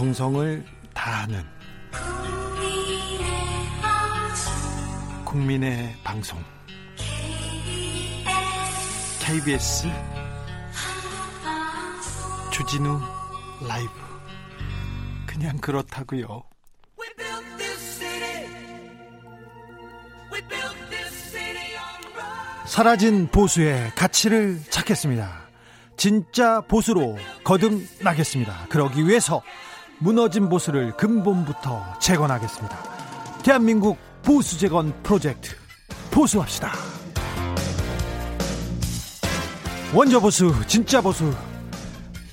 [0.00, 1.44] 정성을 다하는
[5.26, 6.42] 국민의 방송
[9.20, 9.88] KBS
[12.50, 12.98] 주진우
[13.68, 13.90] 라이브
[15.26, 16.44] 그냥 그렇다고요.
[22.64, 25.50] 사라진 보수의 가치를 찾겠습니다.
[25.98, 28.68] 진짜 보수로 거듭나겠습니다.
[28.70, 29.42] 그러기 위해서
[30.00, 32.78] 무너진 보수를 근본부터 재건하겠습니다.
[33.42, 35.54] 대한민국 보수 재건 프로젝트
[36.10, 36.72] 보수합시다.
[39.94, 41.32] 원조 보수, 진짜 보수.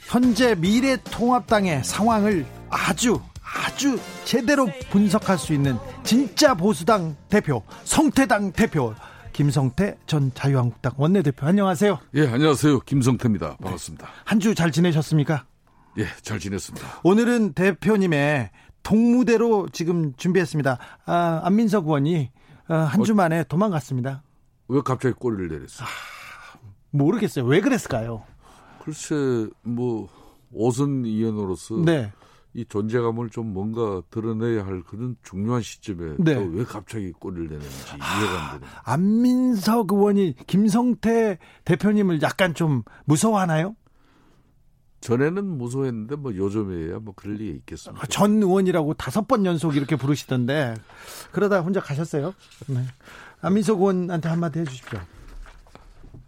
[0.06, 8.94] 현재 미래 통합당의 상황을 아주 아주 제대로 분석할 수 있는 진짜 보수당 대표, 성태당 대표
[9.34, 12.00] 김성태 전 자유한국당 원내대표 안녕하세요.
[12.16, 12.80] 예, 안녕하세요.
[12.82, 13.58] 김성태입니다.
[13.58, 14.06] 반갑습니다.
[14.06, 14.12] 네.
[14.24, 15.46] 한주 잘 지내셨습니까?
[15.98, 17.02] 예, 잘 지냈습니다.
[17.04, 18.52] 오늘은 대표님의
[18.84, 20.78] 동무대로 지금 준비했습니다.
[21.06, 22.32] 아, 안민석 의원이
[22.68, 24.24] 아, 한주 어, 만에 도망갔습니다.
[24.68, 25.88] 왜 갑자기 꼬리를 내렸어요?
[25.88, 26.60] 아,
[26.92, 27.46] 모르겠어요.
[27.46, 28.24] 왜 그랬을까요?
[28.84, 29.16] 글쎄,
[29.64, 30.08] 뭐
[30.54, 32.12] 오선 의원으로서 네.
[32.54, 36.36] 이 존재감을 좀 뭔가 드러내야 할 그런 중요한 시점에 네.
[36.36, 38.76] 왜 갑자기 꼬리를 내는지 이해가 안 되네요.
[38.84, 43.76] 안민석 의원이 김성태 대표님을 약간 좀 무서워하나요?
[45.08, 48.04] 전에는 무서워했는데 뭐 요즘에야 뭐 그럴 리가 있겠습니까?
[48.04, 50.74] 아, 전 의원이라고 다섯 번 연속 이렇게 부르시던데
[51.32, 52.34] 그러다 혼자 가셨어요.
[52.68, 52.84] 네.
[53.40, 55.00] 안민석 의원한테 한마디 해주십시오.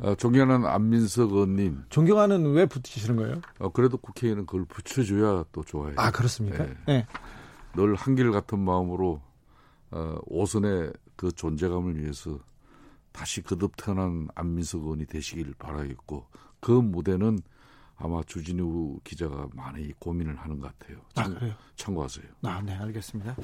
[0.02, 1.83] 아, 존경하는 안민석 의원님.
[1.89, 3.41] 존경하는 왜 붙이시는 거예요?
[3.59, 5.95] 어, 그래도 국회의원은 그걸 붙여줘야 또 좋아해요.
[5.97, 6.63] 아 그렇습니까?
[6.63, 6.77] 네.
[6.88, 7.07] 네.
[7.75, 9.19] 늘 한길 같은 마음으로
[9.91, 12.39] 어, 오선의 그 존재감을 위해서
[13.11, 16.27] 다시 거듭 태어난 안민석 의원이 되시길 바라겠고
[16.61, 17.39] 그 무대는
[18.02, 20.97] 아마 주진우 기자가 많이 고민을 하는 것 같아요.
[21.14, 21.53] 참, 아, 그래요?
[21.75, 22.25] 참고하세요.
[22.44, 23.36] 아, 네, 알겠습니다.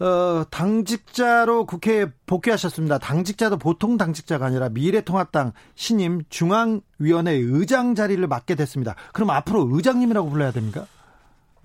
[0.00, 2.98] 어, 당직자로 국회에 복귀하셨습니다.
[2.98, 8.94] 당직자도 보통 당직자가 아니라 미래통합당 신임 중앙위원회 의장 자리를 맡게 됐습니다.
[9.12, 10.86] 그럼 앞으로 의장님이라고 불러야 됩니까?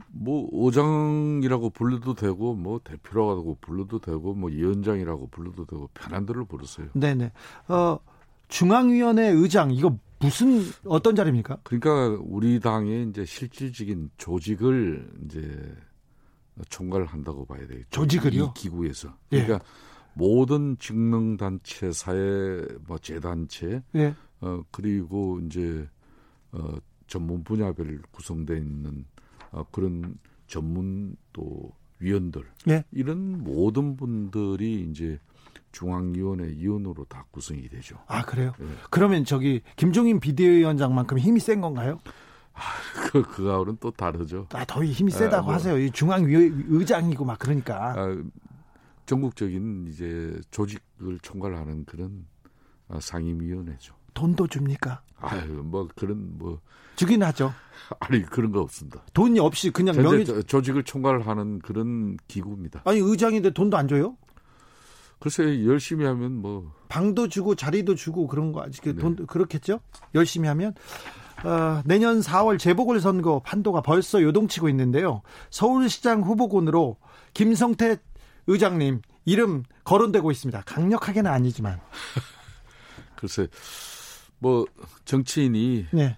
[0.10, 6.88] 뭐 의장이라고 불러도 되고 뭐 대표라고 불러도 되고 뭐 위원장이라고 불러도 되고 편한 대로 부르세요.
[6.94, 7.32] 네네.
[7.70, 8.00] 어
[8.48, 11.60] 중앙위원회 의장 이거 무슨 어떤 자리입니까?
[11.64, 15.76] 그러니까 우리 당의 이제 실질적인 조직을 이제
[16.70, 17.88] 총괄한다고 봐야 되겠죠.
[17.92, 18.46] 조직을요?
[18.46, 19.10] 이 기구에서.
[19.32, 19.44] 예.
[19.44, 19.60] 그러니까 예.
[20.14, 24.16] 모든 직능 단체, 사회 뭐 재단체, 예.
[24.40, 25.88] 어 그리고 이제
[26.52, 29.06] 어 전문 분야별 구성되어 있는
[29.52, 32.84] 어 그런 전문 또 위원들 예.
[32.92, 35.20] 이런 모든 분들이 이제
[35.72, 37.98] 중앙위원회 위원으로 다 구성이 되죠.
[38.08, 38.54] 아 그래요?
[38.60, 38.68] 네.
[38.90, 42.00] 그러면 저기 김종인 비대위원장만큼 힘이 센 건가요?
[42.54, 42.62] 아,
[43.12, 44.48] 그 그하고는 또 다르죠.
[44.54, 45.78] 아, 더 힘이 세다고 아, 뭐, 하세요.
[45.78, 47.94] 이 중앙의장이고 막 그러니까.
[47.96, 48.18] 아,
[49.06, 52.26] 전국적인 이제 조직을 총괄하는 그런
[52.90, 53.94] 아, 상임위원회죠.
[54.14, 55.02] 돈도 줍니까?
[55.20, 56.60] 아유, 뭐 그런 뭐
[56.96, 57.54] 주긴 하죠.
[58.00, 59.04] 아니 그런 거 없습니다.
[59.14, 62.82] 돈이 없이 그냥 명의 조직을 총괄하는 그런 기구입니다.
[62.86, 64.18] 아니 의장인데 돈도 안 줘요?
[65.20, 68.94] 글쎄 열심히 하면 뭐 방도 주고 자리도 주고 그런 거 아직 네.
[68.94, 69.80] 돈 그렇겠죠?
[70.16, 70.74] 열심히 하면
[71.44, 75.22] 어, 내년 4월 재보궐 선거 판도가 벌써 요동치고 있는데요.
[75.50, 76.98] 서울시장 후보군으로
[77.34, 77.98] 김성태
[78.48, 80.62] 의장님 이름 거론되고 있습니다.
[80.66, 81.80] 강력하게는 아니지만
[83.16, 83.48] 글쎄
[84.40, 84.66] 뭐
[85.06, 86.18] 정치인이 네.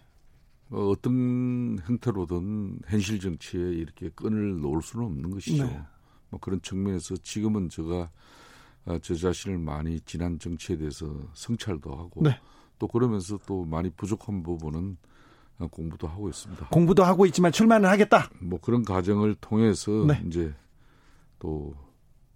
[0.68, 5.66] 뭐 어떤 형태로든 현실 정치에 이렇게 끈을 놓을 수는 없는 것이죠.
[5.66, 5.82] 네.
[6.30, 8.10] 뭐 그런 측면에서 지금은 제가 어,
[9.02, 12.40] 저 자신을 많이 지난 정치에 대해서 성찰도 하고 네.
[12.80, 14.98] 또 그러면서 또 많이 부족한 부분은
[15.60, 16.68] 어, 공부도 하고 있습니다.
[16.70, 18.30] 공부도 하고 있지만 출마는 하겠다.
[18.40, 20.24] 뭐 그런 과정을 통해서 네.
[20.26, 20.54] 이제
[21.38, 21.76] 또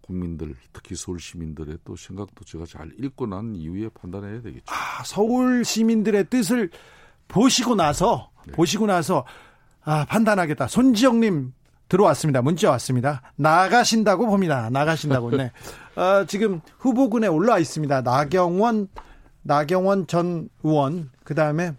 [0.01, 4.65] 국민들 특히 서울 시민들의 또 생각도 제가 잘 읽고 난 이후에 판단해야 되겠죠.
[4.67, 6.69] 아, 서울 시민들의 뜻을
[7.29, 8.51] 보시고 나서 네.
[8.51, 9.25] 보시고 나서
[9.81, 10.67] 아, 판단하겠다.
[10.67, 11.53] 손지영님
[11.87, 12.41] 들어왔습니다.
[12.41, 13.21] 문자 왔습니다.
[13.35, 14.69] 나가신다고 봅니다.
[14.69, 15.31] 나가신다고.
[15.31, 15.51] 네.
[15.95, 18.01] 어, 지금 후보군에 올라와 있습니다.
[18.01, 18.87] 나경원,
[19.43, 21.73] 나경원 전 의원, 그 다음에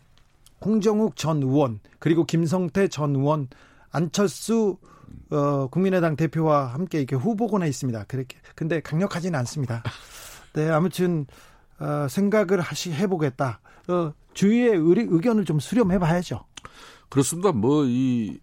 [0.64, 3.48] 홍정욱 전 의원, 그리고 김성태 전 의원,
[3.90, 4.78] 안철수
[5.30, 8.04] 어, 국민의당 대표와 함께 이렇게 후보군에 있습니다.
[8.04, 9.82] 그렇게 근데 강력하지는 않습니다.
[10.52, 11.26] 네, 아무튼
[11.78, 13.60] 어, 생각을 하시 해보겠다.
[13.88, 16.44] 어, 주위의 의, 의견을 좀 수렴해봐야죠.
[17.08, 17.52] 그렇습니다.
[17.52, 18.38] 뭐이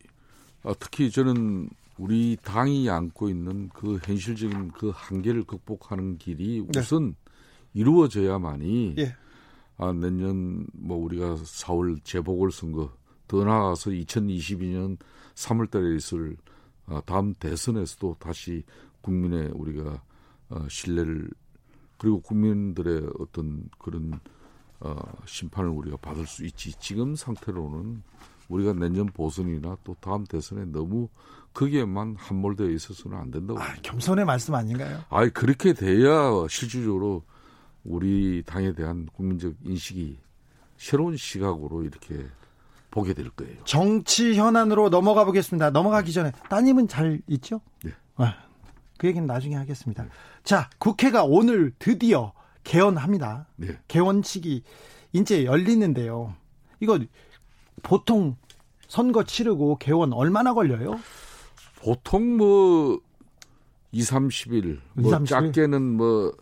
[0.64, 1.70] 어, 특히 저는
[2.02, 6.80] 우리 당이 안고 있는 그 현실적인 그 한계를 극복하는 길이 네.
[6.80, 7.16] 우선
[7.76, 9.16] 이루어져야만이 예.
[9.78, 12.92] 아, 내년 뭐 우리가 4월 재보궐 선거
[13.28, 14.98] 더 나아가서 2022년
[15.36, 16.38] 3월 달에 있을
[16.88, 18.64] 어, 다음 대선에서도 다시
[19.02, 20.02] 국민의 우리가
[20.50, 21.30] 어, 신뢰를
[22.00, 24.20] 그리고 국민들의 어떤 그런
[24.80, 24.96] 어,
[25.28, 26.74] 심판을 우리가 받을 수 있지.
[26.80, 28.02] 지금 상태로는
[28.50, 31.08] 우리가 내년 보선이나 또 다음 대선에 너무
[31.54, 33.60] 거기에만 함몰되어 있어서는 안 된다고.
[33.60, 35.04] 아, 겸손의 말씀 아닌가요?
[35.10, 37.24] 아, 그렇게 돼야 실질적으로
[37.84, 40.18] 우리 당에 대한 국민적 인식이
[40.78, 42.26] 새로운 시각으로 이렇게
[42.90, 43.64] 보게 될 거예요.
[43.66, 45.72] 정치 현안으로 넘어가 보겠습니다.
[45.72, 47.62] 넘어가기 전에 따님은 잘 있죠?
[47.84, 47.92] 네.
[48.16, 48.36] 아,
[48.98, 50.06] 그 얘기는 나중에 하겠습니다.
[50.44, 52.34] 자, 국회가 오늘 드디어
[52.64, 53.48] 개원합니다.
[53.56, 53.80] 네.
[53.88, 54.64] 개원식이
[55.14, 56.36] 이제 열리는데요.
[56.80, 57.00] 이거
[57.82, 58.36] 보통
[58.88, 61.00] 선거 치르고 개원 얼마나 걸려요?
[61.82, 63.02] 보통 뭐
[63.92, 65.26] 2, 30일, 뭐 30일?
[65.28, 66.36] 작게는 뭐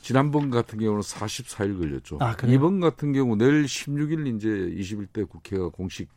[0.00, 2.18] 지난번 같은 경우는 44일 걸렸죠.
[2.20, 6.08] 아, 이번 같은 경우 내일 16일 이제 21대 국회가 공식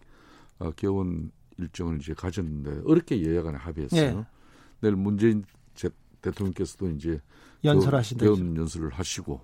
[0.59, 4.19] 어, 개원 일정을 이제 가졌는데 어렵게 여야 간에 합의했어요.
[4.19, 4.25] 네.
[4.79, 5.43] 내일 문재인
[6.21, 7.19] 대통령께서도 이제
[7.63, 8.23] 연설하신다.
[8.23, 9.41] 개원 연설을 하시고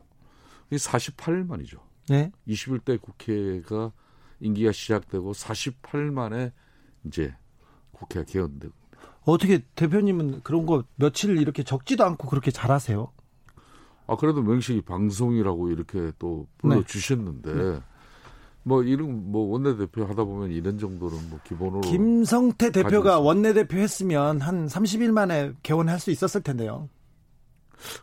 [0.72, 1.80] 이 48일 만이죠.
[2.10, 2.32] 네.
[2.48, 3.92] 21대 국회가
[4.40, 6.54] 임기가 시작되고 48일 만에
[7.06, 7.36] 이제
[7.92, 8.74] 국회가 개원되고
[9.32, 13.12] 어떻게 대표님은 그런 거 며칠 이렇게 적지도 않고 그렇게 잘하세요?
[14.08, 17.64] 아 그래도 명식이 방송이라고 이렇게 또 불러 주셨는데 네.
[17.64, 17.80] 네.
[18.64, 23.78] 뭐 이런 뭐 원내 대표 하다 보면 이런 정도는 뭐 기본으로 김성태 대표가 원내 대표
[23.78, 26.90] 했으면 한 30일 만에 개원할 수 있었을 텐데요.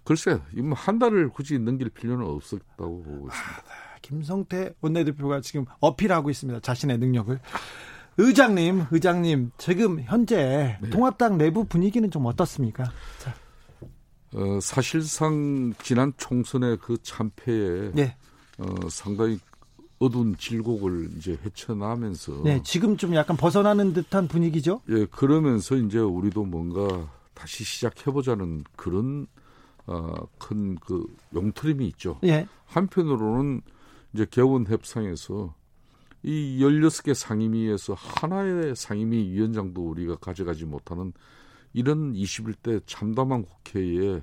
[0.05, 0.41] 글쎄,
[0.75, 3.33] 한 달을 굳이 넘길 필요는 없었다고 보고 있습니다.
[3.33, 6.61] 아, 김성태 원내대표가 지금 어필하고 있습니다.
[6.61, 7.41] 자신의 능력을.
[8.19, 10.91] 의장님, 의장님, 지금 현재 네.
[10.91, 12.85] 통합당 내부 분위기는 좀 어떻습니까?
[13.19, 13.35] 자.
[14.35, 18.17] 어, 사실상 지난 총선의 그 참패에 네.
[18.59, 19.39] 어, 상당히
[19.99, 24.81] 어두운 질곡을 이제 헤쳐나면서 네, 지금 좀 약간 벗어나는 듯한 분위기죠.
[24.89, 29.27] 예, 그러면서 이제 우리도 뭔가 다시 시작해 보자는 그런
[29.87, 32.19] 어, 큰 그 용트림이 있죠.
[32.25, 32.47] 예.
[32.67, 33.63] 한편으로는
[34.15, 35.55] 이제 개원 협상에서
[36.25, 41.13] 이 16개 상임위에서 하나의 상임위 위원장도 우리가 가져가지 못하는
[41.75, 44.23] 이런 21대 참담한 국회에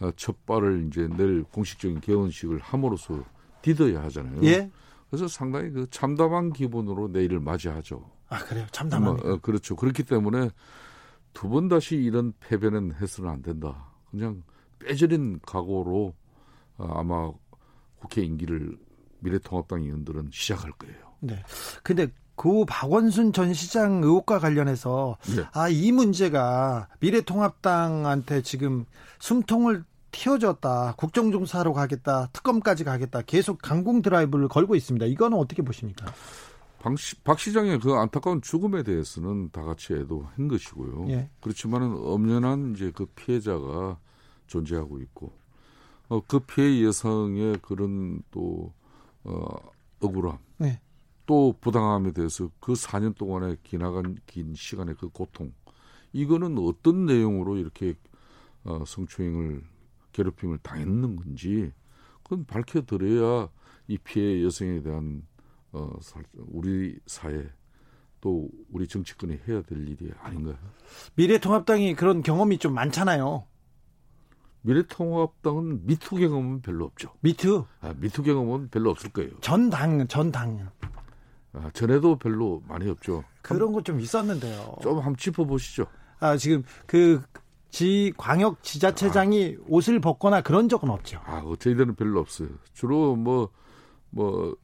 [0.00, 3.24] 어, 첫 발을 이제 내일 공식적인 개원식을 함으로써
[3.62, 4.40] 디뎌야 하잖아요.
[4.44, 4.70] 예.
[5.10, 8.08] 그래서 상당히 그 참담한 기분으로 내일을 맞이하죠.
[8.28, 9.18] 아 그래요, 참담한.
[9.24, 9.74] 어, 그렇죠.
[9.76, 10.48] 그렇기 때문에
[11.34, 13.90] 두 번 다시 이런 패배는 해서는 안 된다.
[14.10, 14.42] 그냥
[14.78, 16.14] 빼저린 각오로
[16.78, 17.32] 어, 아마
[17.98, 18.76] 국회 임기를
[19.20, 21.11] 미래통합당 의원들은 시작할 거예요.
[21.22, 21.42] 네.
[21.82, 25.44] 근데 그 박원순 전 시장 의혹과 관련해서 네.
[25.52, 28.84] 아이 문제가 미래통합당한테 지금
[29.20, 30.94] 숨통을 튀어졌다.
[30.96, 32.28] 국정조사로 가겠다.
[32.32, 33.22] 특검까지 가겠다.
[33.22, 35.06] 계속 강공 드라이브를 걸고 있습니다.
[35.06, 36.12] 이거는 어떻게 보십니까?
[36.80, 41.06] 박, 시, 박 시장의 그 안타까운 죽음에 대해서는 다 같이 애도한 것이고요.
[41.10, 41.30] 예.
[41.40, 43.98] 그렇지만은 엄연한 이제 그 피해자가
[44.48, 45.32] 존재하고 있고
[46.08, 48.72] 어, 그 피해 여성의 그런 또
[49.24, 49.46] 어,
[50.00, 50.80] 억울함 네.
[51.32, 55.50] 또 부당함에 대해서 그 4년 동안에 기나간 긴 시간의 그 고통
[56.12, 57.94] 이거는 어떤 내용으로 이렇게
[58.64, 59.62] 어, 성추행을
[60.12, 61.72] 괴롭힘을 당했는 건지
[62.22, 63.48] 그건 밝혀드려야
[63.88, 65.22] 이 피해 여성에 대한
[65.72, 65.90] 어,
[66.36, 67.48] 우리 사회
[68.20, 70.58] 또 우리 정치권이 해야 될 일이 아닌가요?
[71.14, 73.46] 미래통합당이 그런 경험이 좀 많잖아요.
[74.60, 77.14] 미래통합당은 미투 경험은 별로 없죠.
[77.20, 77.64] 미투?
[77.80, 79.30] 아, 미투 경험은 별로 없을 거예요.
[79.40, 80.70] 전당, 전당.
[81.54, 83.24] 아, 전에도 별로 많이 없죠.
[83.42, 84.76] 그런 거 좀 있었는데요.
[84.82, 85.86] 좀 한번 짚어보시죠.
[86.20, 87.20] 아, 지금 그,
[87.70, 89.64] 지, 광역 지자체장이 아.
[89.68, 91.20] 옷을 벗거나 그런 적은 없죠.
[91.24, 92.48] 아, 저희들은 별로 없어요.
[92.72, 93.48] 주로 뭐,
[94.10, 94.54] 뭐,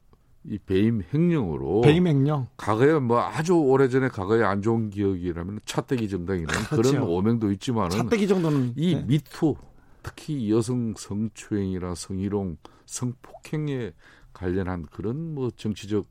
[0.45, 6.63] 이 배임 횡령으로 배임 횡령 과거에 뭐 아주 오래전에 과거에 안 좋은 기억이라면 차떼기 정당이라는
[6.67, 6.91] 그렇죠.
[6.91, 9.03] 그런 오명도 있지만은 차떼기 정도는 이 네.
[9.05, 9.55] 미투
[10.01, 12.55] 특히 여성 성추행이나 성희롱,
[12.85, 13.91] 성폭행에
[14.31, 16.07] 관련한 그런 뭐 정치적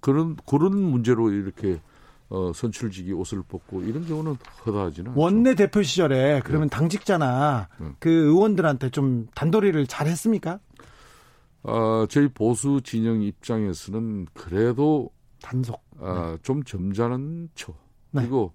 [0.00, 1.80] 그런 그런 문제로 이렇게
[2.28, 6.76] 어, 선출직이 옷을 벗고 이런 경우는 허다하지는 원내 대표 시절에 그러면 네.
[6.76, 7.88] 당직자나 네.
[7.98, 10.60] 그 의원들한테 좀 단도리를 잘 했습니까?
[11.62, 15.10] 어, 저희 보수 진영 입장에서는 그래도
[15.42, 16.38] 단속 어, 네.
[16.42, 17.72] 좀 점잖은 초
[18.10, 18.20] 네.
[18.22, 18.52] 그리고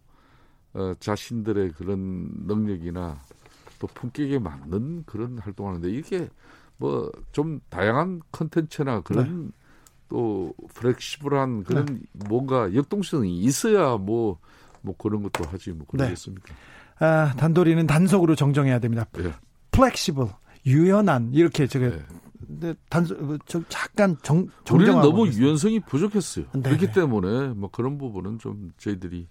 [0.74, 3.22] 어, 자신들의 그런 능력이나
[3.80, 6.30] 또 품격에 맞는 그런 활동하는데 이게
[6.78, 9.52] 뭐 좀 다양한 컨텐츠나 그런 네.
[10.14, 11.98] 또 flexible한 그런 네.
[12.28, 14.38] 뭔가 역동성이 있어야 뭐뭐
[14.82, 16.54] 뭐 그런 것도 하지 뭐 그러겠습니까?
[17.00, 17.06] 네.
[17.06, 19.08] 아, 단도리는 단속으로 정정해야 됩니다.
[19.14, 19.32] 네.
[19.72, 20.28] flexible,
[20.68, 22.00] 유연한 이렇게 저게 네.
[22.46, 26.46] 근데 단속 저 잠깐 정 우리는 너무 유연성이 부족했어요.
[26.54, 26.62] 네.
[26.62, 29.28] 그렇기 때문에 뭐 그런 부분은 좀 저희들이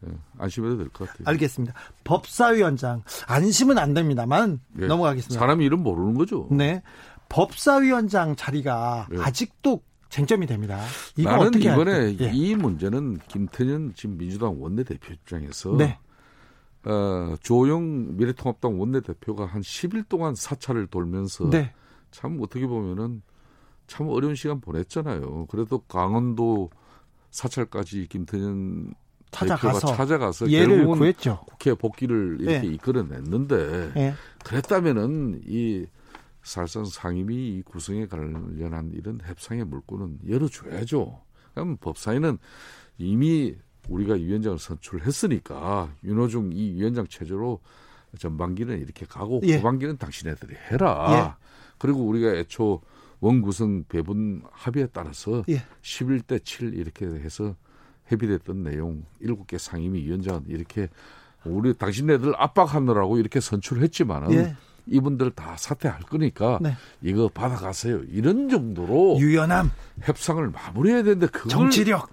[0.00, 1.24] 네, 안심해도 될 것 같아요.
[1.28, 1.72] 알겠습니다.
[2.04, 5.40] 법사위원장 안심은 안 됩니다만 네, 넘어가겠습니다.
[5.40, 6.46] 사람 이름 모르는 거죠.
[6.50, 6.82] 네.
[7.30, 9.16] 법사위원장 자리가 네.
[9.18, 9.80] 아직도
[10.14, 10.80] 쟁점이 됩니다.
[11.16, 12.30] 나는 이번에 예.
[12.32, 15.98] 이 문제는 김태년 지금 민주당 원내대표 입장에서 네.
[16.84, 21.72] 어, 조영 미래통합당 원내대표가 한 10일 동안 사찰을 돌면서 네.
[22.12, 23.22] 참 어떻게 보면은
[23.88, 25.46] 참 어려운 시간 보냈잖아요.
[25.46, 26.70] 그래도 강원도
[27.32, 28.94] 사찰까지 김태년
[29.32, 31.40] 찾아가서 대표가 찾아가서 결국은 구했죠.
[31.48, 32.66] 국회 복귀를 이렇게 네.
[32.68, 34.14] 이끌어냈는데 네.
[34.44, 35.86] 그랬다면은 이
[36.44, 41.20] 사실상 상임위 이 구성에 관련한 이런 협상의 물꼬는 열어줘야죠.
[41.54, 42.38] 그럼 법사위는
[42.98, 43.56] 이미
[43.88, 47.60] 우리가 위원장을 선출했으니까 윤호중 이 위원장 체제로
[48.18, 49.56] 전반기는 이렇게 가고 예.
[49.56, 51.36] 후반기는 당신네들이 해라.
[51.40, 51.44] 예.
[51.78, 52.80] 그리고 우리가 애초
[53.20, 55.62] 원구성 배분 합의에 따라서 예.
[55.82, 57.56] 11대 7 이렇게 해서
[58.06, 60.88] 협의됐던 내용 7개 상임위 위원장은 이렇게
[61.44, 64.56] 우리 당신네들 압박하느라고 이렇게 선출했지만은 예.
[64.86, 66.76] 이분들 다 사퇴할 거니까 네.
[67.02, 68.02] 이거 받아가세요.
[68.08, 69.70] 이런 정도로 유연함
[70.02, 72.10] 협상을 마무리해야 되는데 그걸 정치력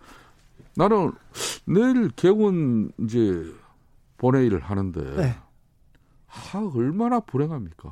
[0.75, 1.11] 나는
[1.65, 3.45] 내일 개원 이제
[4.17, 5.35] 본회의를 하는데 네.
[6.27, 7.89] 하 얼마나 불행합니까?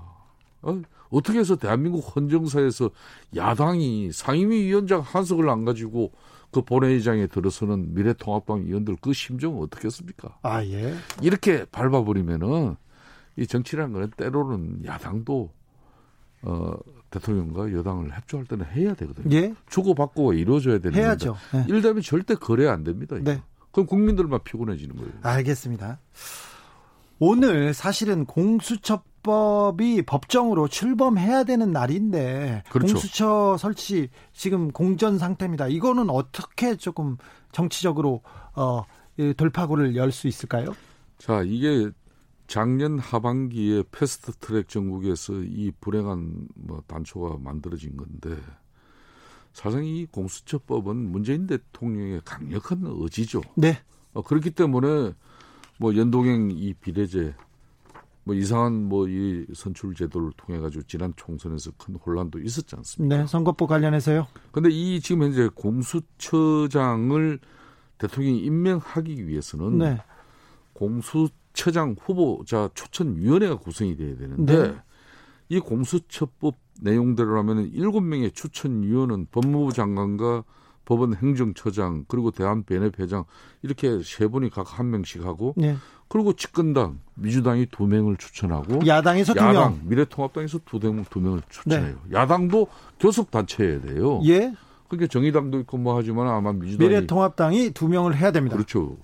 [0.62, 2.90] 어, 어떻게 해서 대한민국 헌정사에서
[3.36, 6.12] 야당이 상임위 위원장 한석을 안 가지고
[6.52, 10.38] 그 본회의장에 들어서는 미래통합당 의원들 그 심정은 어떻겠습니까?
[10.42, 10.96] 아 예.
[11.22, 12.76] 이렇게 밟아버리면은
[13.40, 15.50] 이 정치라는 거는 때로는 야당도
[16.42, 16.72] 어,
[17.10, 19.36] 대통령과 여당을 협조할 때는 해야 되거든요.
[19.36, 19.54] 예?
[19.70, 21.36] 주고받고 이루어져야 되는 해야죠.
[21.54, 21.66] 네.
[21.68, 23.16] 이러면 절대 거래 안 됩니다.
[23.16, 23.32] 이거.
[23.32, 23.42] 네.
[23.72, 25.12] 그럼 국민들만 피곤해지는 거예요.
[25.22, 26.00] 알겠습니다.
[27.20, 32.94] 오늘 사실은 공수처법이 법정으로 출범해야 되는 날인데 그렇죠.
[32.94, 35.68] 공수처 설치 지금 공전 상태입니다.
[35.68, 37.18] 이거는 어떻게 조금
[37.52, 38.22] 정치적으로
[38.56, 38.84] 어,
[39.38, 40.74] 돌파구를 열 수 있을까요?
[41.18, 41.90] 자, 이게
[42.50, 48.36] 작년 하반기에 패스트 트랙 정국에서 이 불행한 뭐 단초가 만들어진 건데
[49.54, 53.42] 사실 이 공수처법은 문재인 대통령의 강력한 의지죠.
[53.56, 53.78] 네.
[54.14, 55.14] 어, 그렇기 때문에
[55.78, 57.36] 뭐 연동형 이 비례제
[58.24, 63.16] 뭐 이상한 뭐 이 선출 제도를 통해 가지고 지난 총선에서 큰 혼란도 있었지 않습니까?
[63.16, 64.26] 네, 선거법 관련해서요.
[64.52, 67.40] 근데 이 지금 현재 공수처장을
[68.00, 70.02] 대통령이 임명하기 위해서는 네.
[70.74, 74.76] 공수 처장 후보자 추천위원회가 구성이 돼야 되는데 네.
[75.50, 80.44] 이 공수처법 내용대로라면 일곱 명의 추천위원은 법무부 장관과
[80.86, 83.26] 법원 행정처장 그리고 대한변협회장
[83.62, 85.76] 이렇게 세 분이 각 한 명씩 하고 네.
[86.08, 91.98] 그리고 집권당 민주당이 두 명을 추천하고 야당에서 두 명, 미래통합당에서 두, 명, 두 명을 추천해요.
[92.08, 92.16] 네.
[92.16, 92.68] 야당도
[93.00, 94.22] 교섭 단체여야 돼요.
[94.26, 94.54] 예.
[94.90, 98.56] 그러니까 정의당도 있고 뭐 하지만 아마 민주당이 미래통합당이 두 명을 해야 됩니다.
[98.56, 98.98] 그렇죠.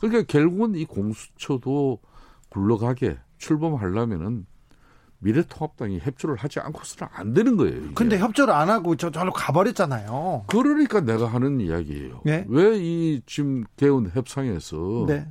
[0.00, 2.00] 그러니까 결국은 이 공수처도
[2.50, 4.44] 굴러가게 출범하려면은
[5.20, 7.76] 미래통합당이 협조를 하지 않고서는 안 되는 거예요.
[7.76, 7.94] 이게.
[7.94, 10.44] 근데 협조를 안 하고 저 저로 가버렸잖아요.
[10.48, 12.22] 그러니까 내가 하는 이야기예요.
[12.24, 12.44] 네?
[12.48, 15.28] 왜이 지금 개헌 협상에서 네.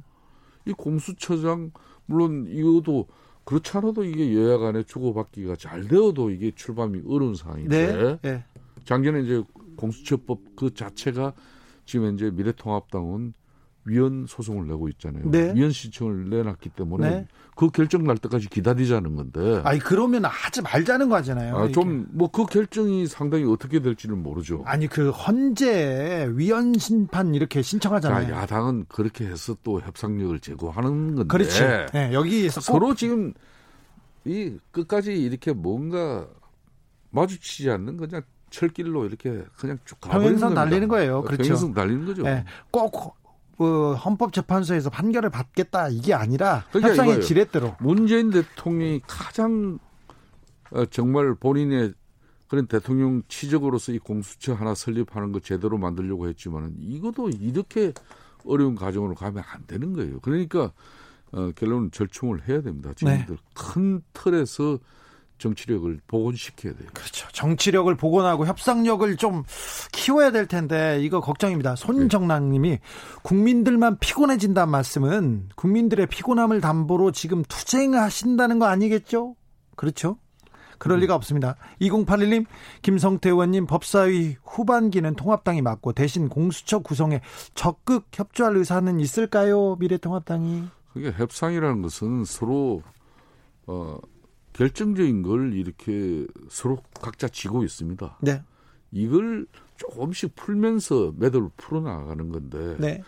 [0.65, 1.71] 이 공수처장
[2.05, 3.07] 물론 이것도
[3.43, 8.19] 그렇지 않아도 이게 여야 간에 주고받기가 잘 되어도 이게 출범이 어려운 상황인데 네?
[8.21, 8.43] 네.
[8.85, 9.43] 작년에 이제
[9.79, 11.33] 공수처법 그 자체가
[11.85, 13.33] 지금 이제 미래통합당은
[13.85, 15.29] 위헌 소송을 내고 있잖아요.
[15.31, 15.53] 네.
[15.55, 17.27] 위헌 신청을 내놨기 때문에 네.
[17.55, 19.61] 그 결정 날 때까지 기다리자는 건데.
[19.63, 21.57] 아니 그러면 하지 말자는 거잖아요.
[21.57, 24.63] 아, 좀뭐 그 결정이 상당히 어떻게 될지는 모르죠.
[24.65, 28.27] 아니 그 헌재 위헌 심판 이렇게 신청하잖아요.
[28.27, 31.27] 자, 야당은 그렇게 해서 또 협상력을 제고하는 건데.
[31.27, 31.61] 그렇지.
[31.93, 33.33] 네, 여기에서 서로 지금
[34.25, 36.27] 이 끝까지 이렇게 뭔가
[37.11, 41.21] 마주치지 않는 그냥 철길로 이렇게 그냥 쭉 평행선 달리는 거예요.
[41.23, 41.43] 그렇죠.
[41.43, 42.23] 평행선 달리는 거죠.
[42.23, 42.45] 네.
[42.71, 49.79] 꼭그 헌법재판소에서 판결을 받겠다 이게 아니라 그러니까 협상의 지렛대로 문재인 대통령이 가장
[50.71, 51.93] 어, 정말 본인의
[52.47, 57.93] 그런 대통령 치적으로서 이 공수처 하나 설립하는 거 제대로 만들려고 했지만은 이것도 이렇게
[58.45, 60.19] 어려운 과정으로 가면 안 되는 거예요.
[60.21, 60.71] 그러니까
[61.31, 62.91] 어, 결론은 절충을 해야 됩니다.
[62.95, 63.43] 지금들 네.
[63.53, 64.79] 큰 틀에서
[65.39, 66.89] 정치력을 복원시켜야 돼요.
[66.93, 67.27] 그렇죠.
[67.31, 69.43] 정치력을 복원하고 협상력을 좀
[69.91, 71.75] 키워야 될 텐데 이거 걱정입니다.
[71.75, 72.79] 손정랑님이
[73.23, 79.35] 국민들만 피곤해진다는 말씀은 국민들의 피곤함을 담보로 지금 투쟁하신다는 거 아니겠죠?
[79.75, 80.17] 그렇죠.
[80.77, 81.01] 그럴 음.
[81.01, 81.55] 리가 없습니다.
[81.81, 82.45] 2081님,
[82.81, 87.21] 김성태 의원님 법사위 후반기는 통합당이 맞고 대신 공수처 구성에
[87.53, 89.75] 적극 협조할 의사는 있을까요?
[89.75, 90.63] 미래통합당이.
[90.93, 92.81] 그게 협상이라는 것은 서로
[93.67, 93.97] 어
[94.59, 98.19] 결정적인 걸 이렇게 서로 각자 지고 있습니다.
[98.21, 98.43] 네.
[98.91, 99.47] 이걸
[99.77, 103.01] 조금씩 풀면서 매듭을 풀어나가는 건데 네.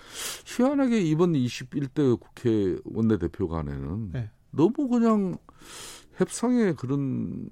[0.46, 4.30] 희한하게 이번 21대 국회 원내대표 간에는 네.
[4.52, 5.38] 너무 그냥
[6.16, 7.48] 협상에 그런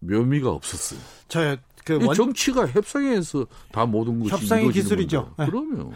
[0.00, 1.00] 묘미가 없었어요.
[1.28, 1.56] 저
[1.86, 2.14] 그 원...
[2.14, 5.34] 정치가 협상에서 다 모든 것이 협상의 기술이죠.
[5.38, 5.46] 네.
[5.46, 5.92] 그러면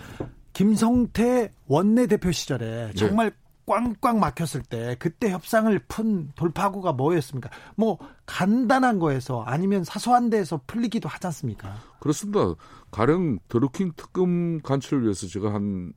[0.53, 2.93] 김성태 원내대표 시절에 네.
[2.95, 3.37] 정말 네.
[3.71, 7.51] 꽝꽝 막혔을 때 그때 협상을 푼 돌파구가 뭐였습니까?
[7.77, 11.77] 뭐 간단한 거에서 아니면 사소한 데에서 풀리기도 하지 않습니까?
[12.01, 12.55] 그렇습니다.
[12.91, 15.93] 가령 드루킹 특검 간출을 위해서 제가 한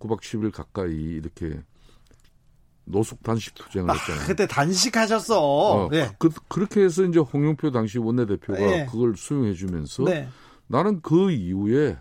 [0.00, 1.62] 9박 10일 가까이 이렇게
[2.84, 4.26] 노숙 단식 투쟁을 아, 했잖아요.
[4.26, 5.40] 그때 단식하셨어.
[5.40, 6.10] 어, 네.
[6.18, 8.86] 그, 그렇게 해서 이제 홍영표 당시 원내대표가 네.
[8.86, 10.28] 그걸 수용해주면서 네.
[10.66, 11.96] 나는 그 이후에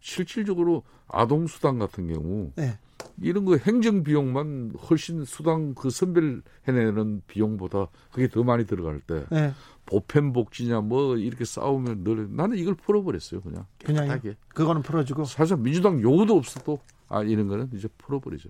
[0.00, 2.78] 실질적으로 아동수당 같은 경우 네.
[3.20, 9.24] 이런 거 행정 비용만 훨씬 수당 그 선별 해내는 비용보다 그게 더 많이 들어갈 때
[9.30, 9.52] 네.
[9.86, 16.00] 보편 복지냐 뭐 이렇게 싸우면 늘 나는 이걸 풀어버렸어요 그냥 깨끗하게 그거는 풀어주고 사실 민주당
[16.00, 18.48] 요구도 없어도 아 이런 거는 이제 풀어버리자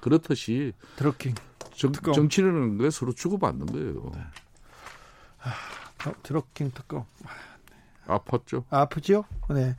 [0.00, 1.34] 그렇듯이 드러킹
[1.74, 4.10] 정, 정치는 게 서로 주고받는 거예요.
[4.14, 4.20] 네.
[5.40, 7.04] 아, 어, 드러킹 특검
[8.06, 8.64] 아팠죠?
[8.70, 9.24] 아프죠?
[9.50, 9.74] 네.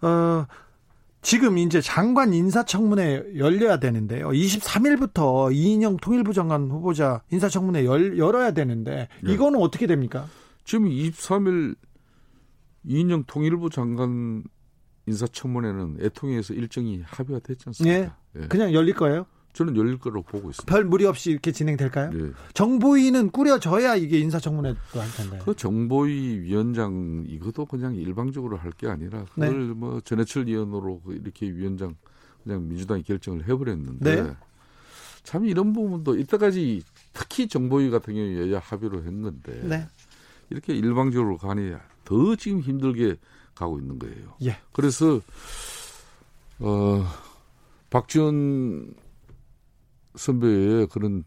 [0.00, 0.46] 어,
[1.22, 4.28] 지금 이제 장관 인사청문회 열려야 되는데요.
[4.30, 9.32] 23일부터 이인영 통일부 장관 후보자 인사청문회 열, 열어야 되는데 네.
[9.32, 10.26] 이거는 어떻게 됩니까?
[10.64, 11.76] 지금 23일
[12.84, 14.42] 이인영 통일부 장관
[15.06, 18.16] 인사청문회는 애통위에서 일정이 합의가 됐지 않습니까?
[18.32, 18.42] 네.
[18.42, 18.48] 예.
[18.48, 19.26] 그냥 열릴 거예요?
[19.52, 20.64] 저는 열릴 거로 보고 있습니다.
[20.72, 22.10] 별 무리 없이 이렇게 진행될까요?
[22.10, 22.30] 네.
[22.54, 25.38] 정보위는 꾸려져야 이게 인사청문회도 할 텐데.
[25.44, 29.74] 그 정보위 위원장 이것도 그냥 일방적으로 할 게 아니라 그걸 네.
[29.74, 31.94] 뭐 전해철 위원으로 이렇게 위원장
[32.42, 34.30] 그냥 민주당이 결정을 해버렸는데 네.
[35.22, 36.82] 참 이런 부분도 이때까지
[37.12, 39.86] 특히 정보위 같은 경우에 여야 합의로 했는데 네.
[40.48, 41.72] 이렇게 일방적으로 가니
[42.04, 43.16] 더 지금 힘들게
[43.54, 44.34] 가고 있는 거예요.
[44.44, 44.56] 예.
[44.72, 45.20] 그래서
[46.58, 47.04] 어
[47.90, 48.94] 박지원
[50.14, 51.24] 선배의 그런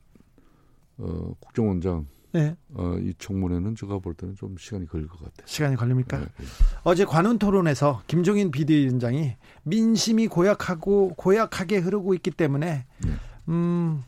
[0.97, 2.53] 어, 국정원장 네.
[2.73, 5.45] 어, 이 청문회는 제가 볼 때는 좀 시간이 걸릴 것 같아요.
[5.45, 6.19] 시간이 걸립니까?
[6.19, 6.45] 네, 네.
[6.83, 13.09] 어제 관훈 토론에서 김종인 비대위원장이 민심이 고약하고 고약하게 흐르고 있기 때문에 네.
[13.47, 14.03] 음,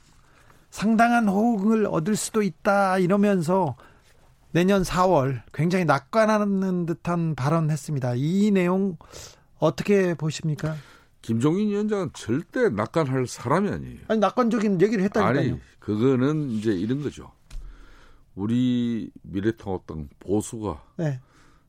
[0.69, 3.77] 상당한 호응을 얻을 수도 있다 이러면서
[4.51, 8.15] 내년 4월 굉장히 낙관하는 듯한 발언했습니다.
[8.15, 8.97] 이 내용
[9.57, 10.75] 어떻게 보십니까?
[11.27, 13.99] 김종인 위원장은 절대 낙관할 사람이 아니에요.
[14.07, 15.37] 아니 낙관적인 얘기를 했다니까요.
[15.37, 17.33] 아니 그거는 이제 이런 거죠.
[18.33, 21.19] 우리 미래통합당 보수가 네.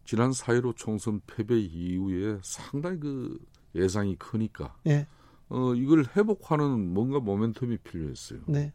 [0.04, 3.38] 지난 4.15 총선 패배 이후에 상당히 그
[3.74, 5.08] 예상이 크니까 네.
[5.48, 8.38] 어 이걸 회복하는 뭔가 모멘텀이 필요했어요.
[8.46, 8.72] 네.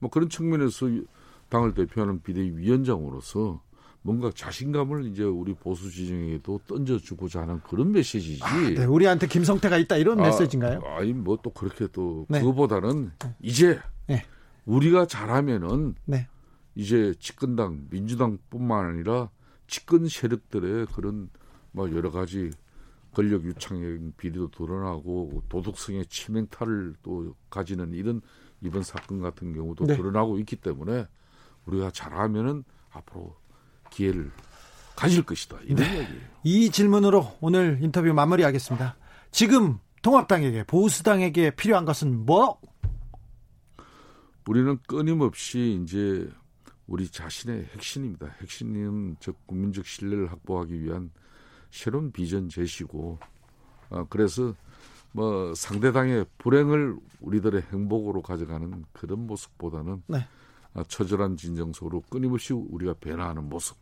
[0.00, 0.86] 뭐 그런 측면에서
[1.48, 3.62] 당을 대표하는 비대위원장으로서
[4.02, 8.42] 뭔가 자신감을 이제 우리 보수 지정에도 던져주고자 하는 그런 메시지지.
[8.42, 10.80] 아, 네, 우리한테 김성태가 있다 이런 아, 메시지인가요?
[10.84, 12.40] 아니 뭐 또 그렇게 또 네.
[12.40, 13.34] 그거보다는 네.
[13.40, 14.24] 이제 네.
[14.64, 16.28] 우리가 잘하면은 네.
[16.74, 19.30] 이제 집권당 민주당뿐만 아니라
[19.66, 21.28] 집권 세력들의 그런
[21.72, 22.50] 뭐 여러 가지
[23.12, 28.20] 권력 유착의 비리도 드러나고 도덕성의 치명타를 또 가지는 이런
[28.62, 29.96] 이번 사건 같은 경우도 네.
[29.96, 31.06] 드러나고 있기 때문에
[31.66, 33.36] 우리가 잘하면은 앞으로
[33.90, 34.30] 기회를
[34.96, 35.58] 가질 것이다.
[35.64, 35.98] 이런 네.
[35.98, 36.20] 이야기예요.
[36.44, 38.96] 이 질문으로 오늘 인터뷰 마무리하겠습니다.
[39.30, 42.60] 지금 통합당에게 보수당에게 필요한 것은 뭐?
[44.46, 46.28] 우리는 끊임없이 이제
[46.86, 48.34] 우리 자신의 핵심입니다.
[48.40, 51.10] 핵심은 즉 국민적 신뢰를 확보하기 위한
[51.70, 53.18] 새로운 비전 제시고
[53.90, 54.54] 어, 그래서
[55.12, 60.26] 뭐 상대당의 불행을 우리들의 행복으로 가져가는 그런 모습보다는 네.
[60.74, 63.76] 아, 처절한 진정서로 끊임없이 우리가 변화하는 모습.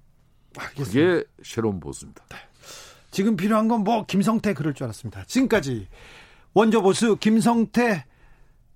[0.57, 0.85] 알겠습니다.
[0.85, 2.24] 그게 새로운 모습입니다.
[2.31, 2.37] 네.
[3.11, 5.24] 지금 필요한 건 뭐 김성태 그럴 줄 알았습니다.
[5.24, 5.88] 지금까지
[6.55, 8.05] 원조 보수 김성태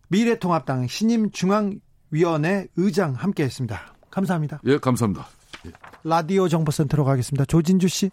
[0.08, 3.94] 미래통합당 신임 중앙위원회 의장 함께했습니다.
[4.10, 4.60] 감사합니다.
[4.66, 5.26] 예, 감사합니다.
[5.66, 5.70] 예.
[6.04, 7.46] 라디오 정보센터로 가겠습니다.
[7.46, 8.10] 조진주 씨.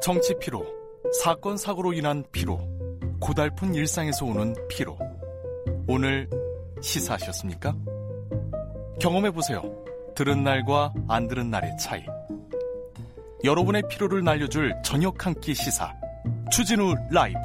[0.00, 0.66] 정치 피로,
[1.22, 2.58] 사건 사고로 인한 피로,
[3.20, 4.98] 고달픈 일상에서 오는 피로.
[5.86, 6.28] 오늘
[6.82, 7.74] 시사하셨습니까?
[9.00, 9.62] 경험해보세요.
[10.14, 12.04] 들은 날과 안 들은 날의 차이.
[13.44, 15.92] 여러분의 피로를 날려줄 저녁 한 끼 시사.
[16.50, 17.38] 추진우 라이브.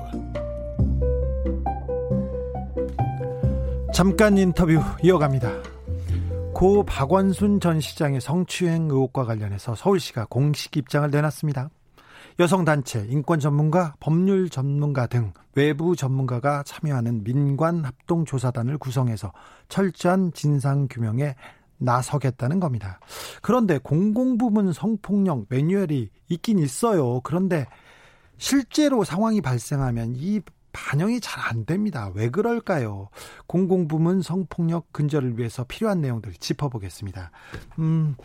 [3.94, 5.50] 잠깐 인터뷰 이어갑니다.
[6.54, 11.70] 고 박원순 전 시장의 성추행 의혹과 관련해서 서울시가 공식 입장을 내놨습니다.
[12.40, 19.34] 여성단체, 인권 전문가, 법률 전문가 등 외부 전문가가 참여하는 민관 합동조사단을 구성해서
[19.70, 21.36] 철저한 진상 규명에
[21.80, 23.00] 나서겠다는 겁니다.
[23.42, 27.22] 그런데 공공부문 성폭력 매뉴얼이 있긴 있어요.
[27.22, 27.66] 그런데
[28.38, 30.42] 실제로 상황이 발생하면 이
[30.74, 32.12] 반영이 잘 안 됩니다.
[32.14, 33.10] 왜 그럴까요?
[33.48, 37.32] 공공부문 성폭력 근절을 위해서 필요한 내용들 짚어보겠습니다.
[37.80, 38.16] 음,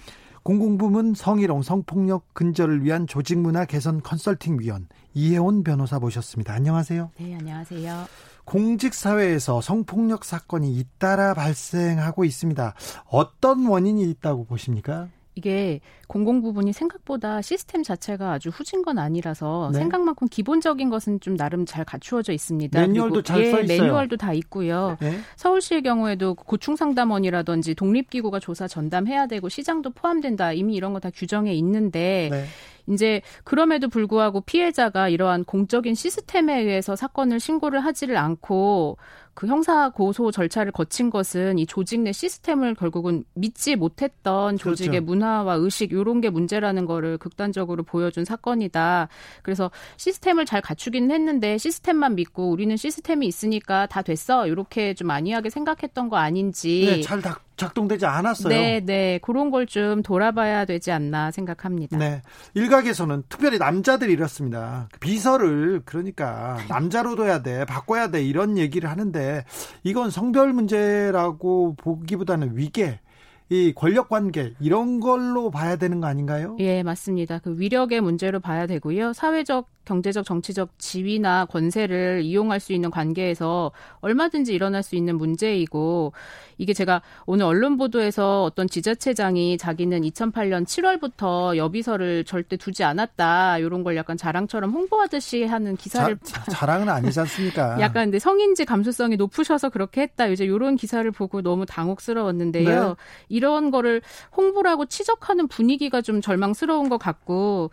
[0.43, 6.53] 공공부문 성희롱 성폭력 근절을 위한 조직문화 개선 컨설팅위원 이혜원 변호사 모셨습니다.
[6.53, 7.11] 안녕하세요.
[7.19, 8.07] 네, 안녕하세요.
[8.45, 12.75] 공직사회에서 성폭력 사건이 잇따라 발생하고 있습니다.
[13.07, 15.09] 어떤 원인이 있다고 보십니까?
[15.35, 19.79] 이게 공공 부분이 생각보다 시스템 자체가 아주 후진 건 아니라서 네.
[19.79, 22.81] 생각만큼 기본적인 것은 좀 나름 잘 갖추어져 있습니다.
[22.81, 23.83] 매뉴얼도 잘써 있어요.
[23.83, 24.97] 매뉴얼도 다 있고요.
[25.01, 25.18] 네.
[25.37, 30.53] 서울시의 경우에도 고충 상담원이라든지 독립기구가 조사 전담해야 되고 시장도 포함된다.
[30.53, 32.45] 이미 이런 거 다 규정에 있는데 네.
[32.87, 38.99] 이제 그럼에도 불구하고 피해자가 이러한 공적인 시스템에 의해서 사건을 신고를 하지를 않고
[39.35, 45.07] 그 형사 고소 절차를 거친 것은 이 조직 내 시스템을 결국은 믿지 못했던 조직의 그렇죠.
[45.07, 49.09] 문화와 의식 요런 게 문제라는 거를 극단적으로 보여준 사건이다.
[49.42, 54.47] 그래서 시스템을 잘 갖추기는 했는데 시스템만 믿고 우리는 시스템이 있으니까 다 됐어.
[54.47, 56.87] 이렇게 좀 안이하게 생각했던 거 아닌지.
[56.87, 57.23] 네, 잘
[57.66, 58.48] 작동되지 않았어요.
[58.55, 59.18] 네, 네.
[59.22, 61.96] 그런 걸 좀 돌아봐야 되지 않나 생각합니다.
[61.96, 62.20] 네.
[62.55, 64.88] 일각에서는 특별히 남자들이 이렇습니다.
[65.01, 69.44] 비서를 그러니까 남자로 둬야 돼, 바꿔야 돼 이런 얘기를 하는데
[69.85, 73.01] 이건 성별 문제라고 보기보다는 위계
[73.48, 76.57] 이 권력 관계 이런 걸로 봐야 되는 거 아닌가요?
[76.59, 77.38] 예, 맞습니다.
[77.38, 79.12] 그 위력의 문제로 봐야 되고요.
[79.12, 86.12] 사회적 경제적, 정치적 지위나 권세를 이용할 수 있는 관계에서 얼마든지 일어날 수 있는 문제이고
[86.59, 93.83] 이게 제가 오늘 언론 보도에서 어떤 지자체장이 자기는 2008년 7월부터 여비서를 절대 두지 않았다 이런
[93.83, 97.79] 걸 약간 자랑처럼 홍보하듯이 하는 기사를 자, 자 랑은 아니지 않습니까?
[97.81, 102.88] 약간 근데 성인지 감수성이 높으셔서 그렇게 했다 이제 이런 기사를 보고 너무 당혹스러웠는데요.
[102.88, 102.95] 네.
[103.29, 104.03] 이런 거를
[104.37, 107.71] 홍보라고 치적하는 분위기가 좀 절망스러운 것 같고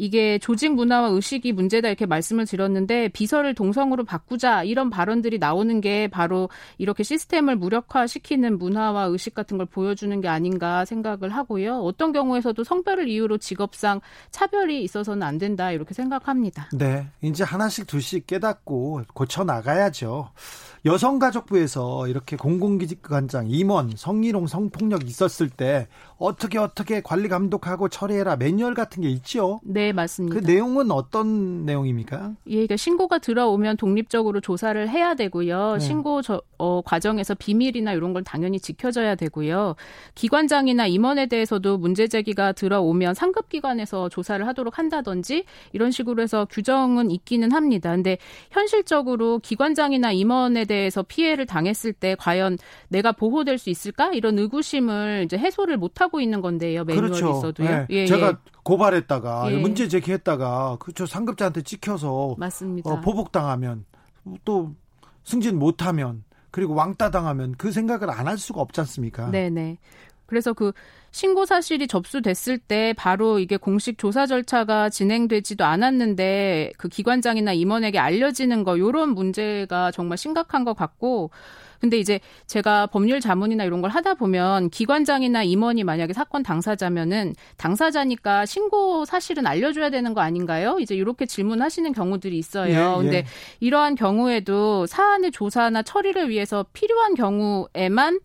[0.00, 6.08] 이게 조직 문화와 의식이 문제다 이렇게 말씀을 드렸는데 비서를 동성으로 바꾸자 이런 발언들이 나오는 게
[6.08, 11.80] 바로 이렇게 시스템을 무력화시키는 문화와 의식 같은 걸 보여주는 게 아닌가 생각을 하고요.
[11.80, 16.70] 어떤 경우에서도 성별을 이유로 직업상 차별이 있어서는 안 된다 이렇게 생각합니다.
[16.72, 17.06] 네.
[17.20, 20.30] 이제 하나씩 둘씩 깨닫고 고쳐 나가야죠.
[20.86, 25.88] 여성가족부에서 이렇게 공공기관장 임원 성희롱 성폭력 있었을 때
[26.20, 29.58] 어떻게 어떻게 관리 감독하고 처리해라 매뉴얼 같은 게 있죠.
[29.64, 30.38] 네 맞습니다.
[30.38, 32.34] 그 내용은 어떤 내용입니까?
[32.46, 35.74] 예, 그러니까 신고가 들어오면 독립적으로 조사를 해야 되고요.
[35.74, 35.80] 네.
[35.80, 39.76] 신고 저, 어, 과정에서 비밀이나 이런 걸 당연히 지켜져야 되고요.
[40.14, 47.10] 기관장이나 임원에 대해서도 문제 제기가 들어오면 상급 기관에서 조사를 하도록 한다든지 이런 식으로 해서 규정은
[47.10, 47.92] 있기는 합니다.
[47.92, 48.18] 근데
[48.50, 54.10] 현실적으로 기관장이나 임원에 대해서 피해를 당했을 때 과연 내가 보호될 수 있을까?
[54.12, 56.84] 이런 의구심을 이제 해소를 못 하고 있는 건데요.
[56.84, 57.38] 매뉴얼이 그렇죠.
[57.38, 57.68] 있어도요.
[57.68, 57.86] 네.
[57.90, 58.32] 예, 제가 예.
[58.64, 59.56] 고발했다가 예.
[59.58, 62.90] 문제 제기했다가 그저 상급자한테 찍혀서 맞습니다.
[62.90, 63.84] 어, 보복당하면
[64.46, 64.74] 또
[65.24, 69.30] 승진 못하면 그리고 왕따 당하면 그 생각을 안 할 수가 없지 않습니까?
[69.30, 69.76] 네네.
[70.26, 70.72] 그래서 그
[71.10, 78.62] 신고 사실이 접수됐을 때 바로 이게 공식 조사 절차가 진행되지도 않았는데 그 기관장이나 임원에게 알려지는
[78.62, 81.30] 거 요런 문제가 정말 심각한 것 같고
[81.80, 88.46] 근데 이제 제가 법률 자문이나 이런 걸 하다 보면 기관장이나 임원이 만약에 사건 당사자면은 당사자니까
[88.46, 90.76] 신고 사실은 알려줘야 되는 거 아닌가요?
[90.78, 92.72] 이제 이렇게 질문하시는 경우들이 있어요.
[92.72, 93.02] 예, 예.
[93.02, 93.26] 근데
[93.60, 98.20] 이러한 경우에도 사안의 조사나 처리를 위해서 필요한 경우에만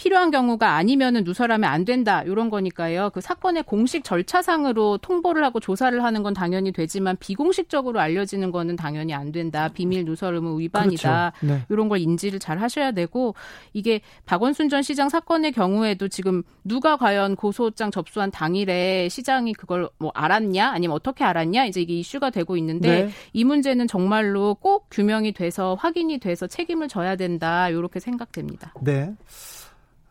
[0.00, 3.10] 필요한 경우가 아니면은 누설하면 안 된다 이런 거니까요.
[3.12, 9.12] 그 사건의 공식 절차상으로 통보를 하고 조사를 하는 건 당연히 되지만 비공식적으로 알려지는 거는 당연히
[9.12, 9.68] 안 된다.
[9.68, 11.32] 비밀 누설 의무 위반이다.
[11.38, 11.54] 그렇죠.
[11.54, 11.66] 네.
[11.68, 13.34] 이런 걸 인지를 잘 하셔야 되고
[13.74, 20.12] 이게 박원순 전 시장 사건의 경우에도 지금 누가 과연 고소장 접수한 당일에 시장이 그걸 뭐
[20.14, 23.10] 알았냐 아니면 어떻게 알았냐 이제 이게 이슈가 되고 있는데 네.
[23.34, 28.72] 이 문제는 정말로 꼭 규명이 돼서 확인이 돼서 책임을 져야 된다 이렇게 생각됩니다.
[28.80, 29.12] 네.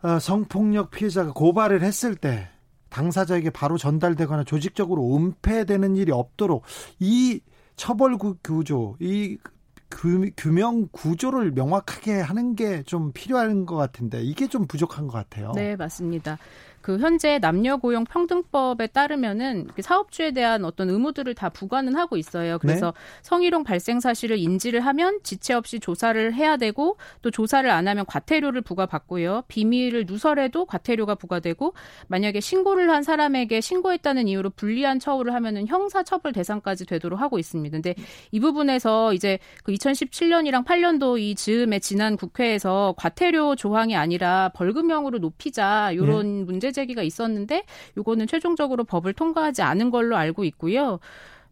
[0.02, 2.48] 어, 성폭력 피해자가 고발을 했을 때
[2.88, 6.64] 당사자에게 바로 전달되거나 조직적으로 은폐되는 일이 없도록
[6.98, 7.40] 이
[7.76, 9.38] 처벌 구조, 이
[10.36, 15.52] 규명 구조를 명확하게 하는 게 좀 필요한 것 같은데 이게 좀 부족한 것 같아요.
[15.54, 16.38] 네, 맞습니다.
[16.82, 22.58] 그 현재 남녀 고용 평등법에 따르면은 사업주에 대한 어떤 의무들을 다 부과는 하고 있어요.
[22.58, 23.00] 그래서 네.
[23.22, 28.62] 성희롱 발생 사실을 인지를 하면 지체 없이 조사를 해야 되고 또 조사를 안 하면 과태료를
[28.62, 29.44] 부과받고요.
[29.48, 31.74] 비밀을 누설해도 과태료가 부과되고
[32.08, 37.76] 만약에 신고를 한 사람에게 신고했다는 이유로 불리한 처우를 하면은 형사 처벌 대상까지 되도록 하고 있습니다.
[37.76, 37.94] 근데
[38.30, 45.92] 이 부분에서 이제 그 2017년이랑 8년도 이 즈음에 지난 국회에서 과태료 조항이 아니라 벌금형으로 높이자
[45.92, 46.44] 이런 네.
[46.44, 47.64] 문제 제기가 있었는데
[47.96, 50.98] 요거는 최종적으로 법을 통과하지 않은 걸로 알고 있고요.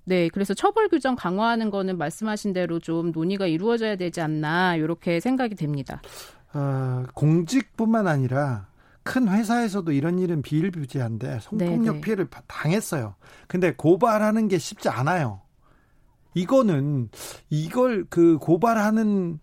[0.05, 5.55] 네, 그래서 처벌 규정 강화하는 거는 말씀하신 대로 좀 논의가 이루어져야 되지 않나 이렇게 생각이
[5.55, 6.01] 됩니다.
[6.55, 8.69] 어, 공직뿐만 아니라
[9.03, 12.01] 큰 회사에서도 이런 일은 비일비재한데 성폭력 네네.
[12.01, 13.17] 피해를 당했어요.
[13.47, 15.43] 근데 고발하는 게 쉽지 않아요.
[16.33, 17.11] 이거는
[17.51, 19.41] 이걸 그 고발하는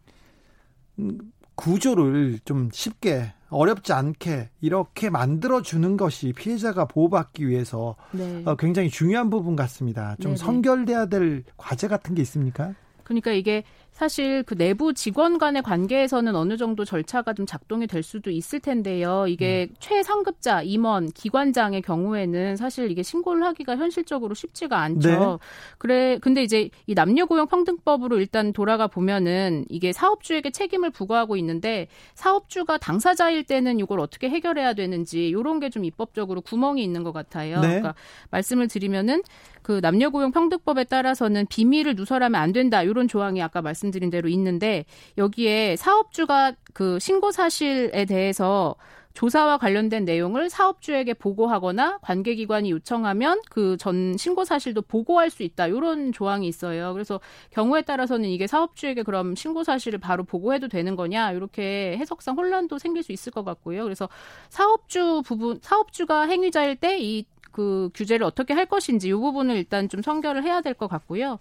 [1.55, 8.43] 구조를 좀 쉽게 어렵지 않게 이렇게 만들어 주는 것이 피해자가 보호받기 위해서 네.
[8.45, 10.15] 어, 굉장히 중요한 부분 같습니다.
[10.19, 10.37] 좀 네네.
[10.37, 12.73] 선결돼야 될 과제 같은 게 있습니까?
[13.03, 13.63] 그러니까 이게
[13.95, 19.25] 사실 그 내부 직원 간의 관계에서는 어느 정도 절차가 좀 작동이 될 수도 있을 텐데요.
[19.27, 19.75] 이게 음.
[19.79, 25.09] 최상급자 임원 기관장의 경우에는 사실 이게 신고를 하기가 현실적으로 쉽지가 않죠.
[25.09, 25.37] 네.
[25.77, 31.87] 그래 근데 이제 이 남녀 고용 평등법으로 일단 돌아가 보면은 이게 사업주에게 책임을 부과하고 있는데
[32.15, 37.59] 사업주가 당사자일 때는 이걸 어떻게 해결해야 되는지 이런 게 좀 입법적으로 구멍이 있는 것 같아요.
[37.59, 37.67] 네.
[37.67, 37.95] 그러니까
[38.29, 39.21] 말씀을 드리면은
[39.61, 44.29] 그 남녀 고용 평등법에 따라서는 비밀을 누설하면 안 된다 이런 조항이 아까 말씀 드린 대로
[44.29, 44.85] 있는데
[45.17, 48.75] 여기에 사업주가 그 신고 사실에 대해서
[49.13, 55.67] 조사와 관련된 내용을 사업주에게 보고하거나 관계기관이 요청하면 그 전 신고 사실도 보고할 수 있다.
[55.67, 56.91] 이런 조항이 있어요.
[56.91, 57.21] 그래서
[57.51, 63.03] 경우에 따라서는 이게 사업주에게 그럼 신고 사실을 바로 보고해도 되는 거냐 이렇게 해석상 혼란도 생길
[63.03, 63.83] 수 있을 것 같고요.
[63.83, 64.09] 그래서
[64.49, 70.43] 사업주 부분 사업주가 행위자일 때이 그 규제를 어떻게 할 것인지 이 부분을 일단 좀 성결을
[70.43, 71.39] 해야 될 것 같고요.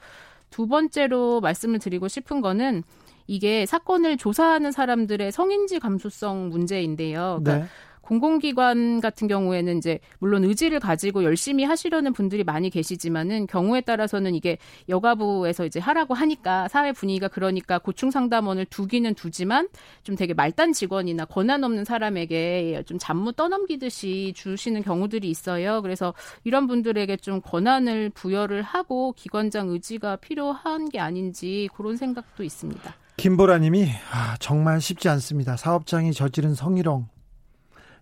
[0.55, 2.85] 두 번째로 말씀을 드리고 싶은 거는
[3.27, 7.41] 이게 사건을 조사하는 사람들의 성인지 감수성 문제인데요.
[7.43, 7.71] 그러니까 네.
[8.05, 14.59] 공공기관 같은 경우에는 이제 물론 의지를 가지고 열심히 하시려는 분들이 많이 계시지만은 경우에 따라서는 이게
[14.89, 19.69] 여가부에서 이제 하라고 하니까 사회 분위기가 그러니까 고충 상담원을 두기는 두지만
[20.03, 25.81] 좀 되게 말단 직원이나 권한 없는 사람에게 좀 잡무 떠넘기듯이 주시는 경우들이 있어요.
[25.81, 26.13] 그래서
[26.45, 32.95] 이런 분들에게 좀 권한을 부여를 하고 기관장 의지가 필요한 게 아닌지 그런 생각도 있습니다.
[33.17, 35.57] 김보라님이 아, 정말 쉽지 않습니다.
[35.57, 37.14] 사업장이 저지른 성희롱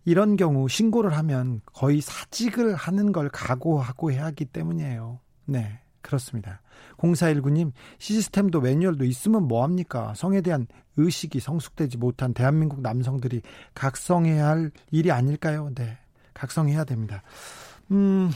[0.04, 5.20] 이런 경우 신고를 하면 거의 사직을 하는 걸 각오하고 해야 하기 때문이에요.
[5.46, 5.78] 네.
[6.00, 6.60] 그렇습니다.
[6.98, 10.14] 0419님, 시스템도 매뉴얼도 있으면 뭐합니까?
[10.14, 13.42] 성에 대한 의식이 성숙되지 못한 대한민국 남성들이
[13.74, 15.70] 각성해야 할 일이 아닐까요?
[15.74, 15.98] 네.
[16.34, 17.22] 각성해야 됩니다.
[17.92, 18.30] 음,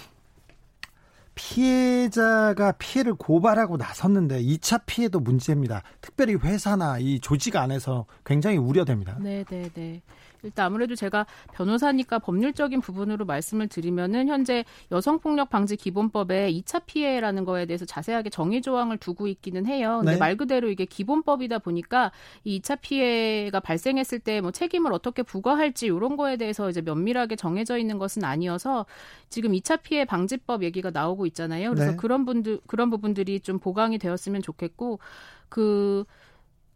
[1.35, 5.83] 피해자가 피해를 고발하고 나섰는데 2차 피해도 문제입니다.
[6.01, 9.19] 특별히 회사나 이 조직 안에서 굉장히 우려됩니다.
[9.21, 10.01] 네, 네, 네.
[10.47, 17.67] 일단 아무래도 제가 변호사니까 법률적인 부분으로 말씀을 드리면은 현재 여성폭력 방지 기본법에 2차 피해라는 거에
[17.67, 19.99] 대해서 자세하게 정의 조항을 두고 있기는 해요.
[19.99, 20.19] 근데 네.
[20.19, 22.13] 말 그대로 이게 기본법이다 보니까
[22.45, 27.79] 이 2차 피해가 발생했을 때 뭐 책임을 어떻게 부과할지 이런 거에 대해서 이제 면밀하게 정해져
[27.79, 28.87] 있는 것은 아니어서
[29.29, 31.71] 지금 2차 피해 방지법 얘기가 나오고 있잖아요.
[31.71, 31.97] 그래서 네.
[31.97, 35.01] 그런 분들 그런 부분들이 좀 보강이 되었으면 좋겠고
[35.49, 36.05] 그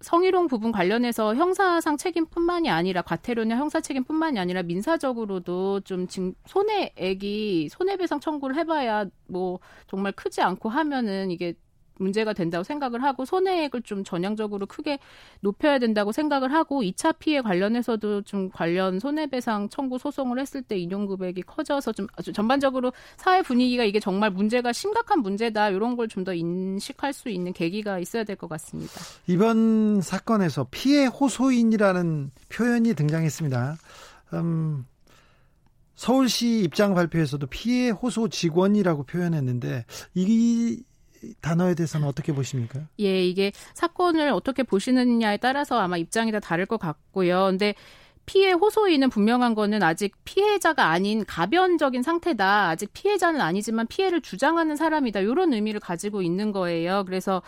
[0.00, 6.06] 성희롱 부분 관련해서 형사상 책임뿐만이 아니라 과태료나 형사 책임뿐만이 아니라 민사적으로도 좀
[6.46, 11.54] 손해액이 손해배상 청구를 해봐야 뭐 정말 크지 않고 하면은 이게
[12.00, 14.98] 문제가 된다고 생각을 하고 손해액을 좀 전향적으로 크게
[15.40, 21.06] 높여야 된다고 생각을 하고 2차 피해 관련해서도 좀 관련 손해배상 청구 소송을 했을 때 인용
[21.06, 26.34] 금액이 커져서 좀 전반적으로 사회 분위기가 이게 정말 문제가 심각한 문제다 이런 걸 좀 더
[26.34, 28.92] 인식할 수 있는 계기가 있어야 될 것 같습니다.
[29.26, 33.76] 이번 사건에서 피해 호소인이라는 표현이 등장했습니다.
[34.34, 34.86] 음,
[35.94, 39.84] 서울시 입장 발표에서도 피해 호소 직원이라고 표현했는데
[40.14, 40.82] 이
[41.40, 42.80] 단어에 대해서는 어떻게 보십니까?
[42.98, 47.46] 예, 이게 사건을 어떻게 보시느냐에 따라서 아마 입장이 다 다를 것 같고요.
[47.46, 47.74] 근데
[48.26, 52.68] 피해 호소인은 분명한 거는 아직 피해자가 아닌 가변적인 상태다.
[52.68, 55.20] 아직 피해자는 아니지만 피해를 주장하는 사람이다.
[55.20, 57.04] 이런 의미를 가지고 있는 거예요.
[57.06, 57.42] 그래서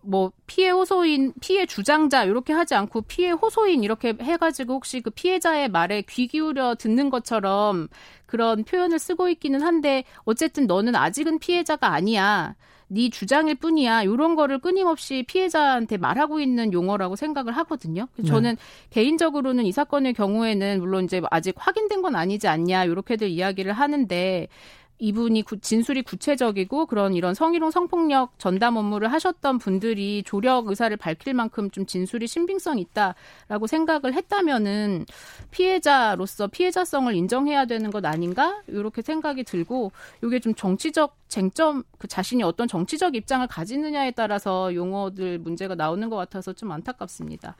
[0.00, 5.68] 뭐 피해 호소인, 피해 주장자 이렇게 하지 않고 피해 호소인 이렇게 해가지고 혹시 그 피해자의
[5.68, 7.88] 말에 귀 기울여 듣는 것처럼
[8.24, 12.54] 그런 표현을 쓰고 있기는 한데 어쨌든 너는 아직은 피해자가 아니야.
[12.88, 14.02] 네 주장일 뿐이야.
[14.02, 18.08] 이런 거를 끊임없이 피해자한테 말하고 있는 용어라고 생각을 하거든요.
[18.16, 18.26] 네.
[18.26, 18.62] 저는 네.
[18.90, 24.48] 개인적으로는 이 사건의 경우에는 물론 이제 아직 확인된 건 아니지 않냐 이렇게들 이야기를 하는데
[24.98, 31.34] 이분이 구, 진술이 구체적이고 그런 이런 성희롱 성폭력 전담 업무를 하셨던 분들이 조력 의사를 밝힐
[31.34, 35.04] 만큼 좀 진술이 신빙성 있다라고 생각을 했다면은
[35.50, 39.92] 피해자로서 피해자성을 인정해야 되는 것 아닌가 이렇게 생각이 들고
[40.24, 46.16] 이게 좀 정치적 쟁점 그 자신이 어떤 정치적 입장을 가지느냐에 따라서 용어들 문제가 나오는 것
[46.16, 47.56] 같아서 좀 안타깝습니다.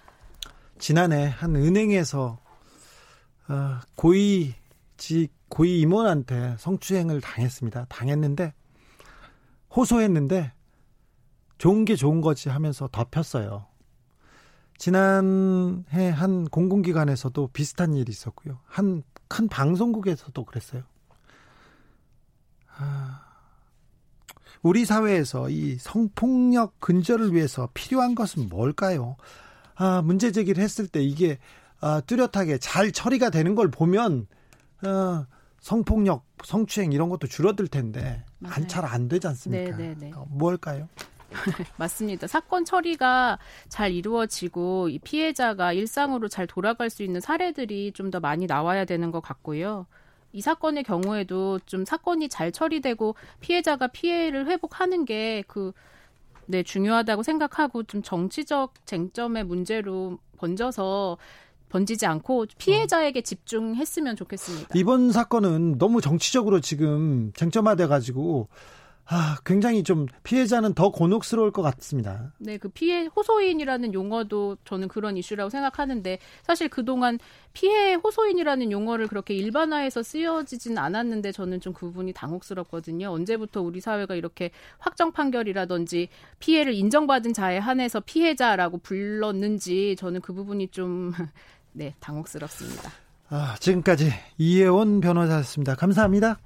[0.78, 2.38] 지난해 한 은행에서
[3.48, 7.86] 어, 고위직 고위 임원한테 성추행을 당했습니다.
[7.88, 8.54] 당했는데
[9.74, 10.52] 호소했는데
[11.58, 13.66] 좋은 게 좋은 거지 하면서 덮였어요.
[14.78, 18.60] 지난해 한 공공기관에서도 비슷한 일이 있었고요.
[18.66, 20.82] 한 큰 방송국에서도 그랬어요.
[22.76, 23.22] 아,
[24.62, 29.16] 우리 사회에서 이 성폭력 근절을 위해서 필요한 것은 뭘까요?
[29.74, 31.38] 아, 문제 제기를 했을 때 이게
[31.80, 34.26] 아, 뚜렷하게 잘 처리가 되는 걸 보면
[34.86, 35.26] 어,
[35.60, 39.76] 성폭력, 성추행 이런 것도 줄어들 텐데 안 잘 안 되지 않습니까?
[39.76, 39.94] 네네네.
[39.94, 40.12] 네, 네.
[40.14, 40.88] 어, 뭘까요?
[41.76, 42.26] 맞습니다.
[42.28, 48.46] 사건 처리가 잘 이루어지고 이 피해자가 일상으로 잘 돌아갈 수 있는 사례들이 좀 더 많이
[48.46, 49.86] 나와야 되는 것 같고요.
[50.32, 55.72] 이 사건의 경우에도 좀 사건이 잘 처리되고 피해자가 피해를 회복하는 게그
[56.46, 61.18] 네, 중요하다고 생각하고 좀 정치적 쟁점의 문제로 번져서
[61.68, 64.68] 번지지 않고 피해자에게 집중했으면 좋겠습니다.
[64.74, 68.48] 이번 사건은 너무 정치적으로 지금 쟁점화돼 가지고
[69.08, 72.32] 아, 굉장히 좀 피해자는 더 곤혹스러울 것 같습니다.
[72.38, 77.20] 네, 그 피해 호소인이라는 용어도 저는 그런 이슈라고 생각하는데 사실 그동안
[77.52, 83.10] 피해 호소인이라는 용어를 그렇게 일반화해서 쓰여지진 않았는데 저는 좀 그 부분이 당혹스럽거든요.
[83.10, 86.08] 언제부터 우리 사회가 이렇게 확정 판결이라든지
[86.40, 91.12] 피해를 인정받은 자에 한해서 피해자라고 불렀는지 저는 그 부분이 좀
[91.76, 92.90] 네, 당혹스럽습니다.
[93.28, 95.74] 아, 지금까지 이혜원 변호사였습니다.
[95.74, 96.38] 감사합니다.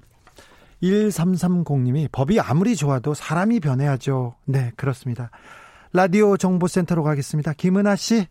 [0.83, 4.35] 1330님이 법이 아무리 좋아도 사람이 변해야죠.
[4.45, 5.31] 네, 그렇습니다.
[5.93, 7.53] 라디오 정보센터로 가겠습니다.
[7.53, 8.27] 김은아 씨.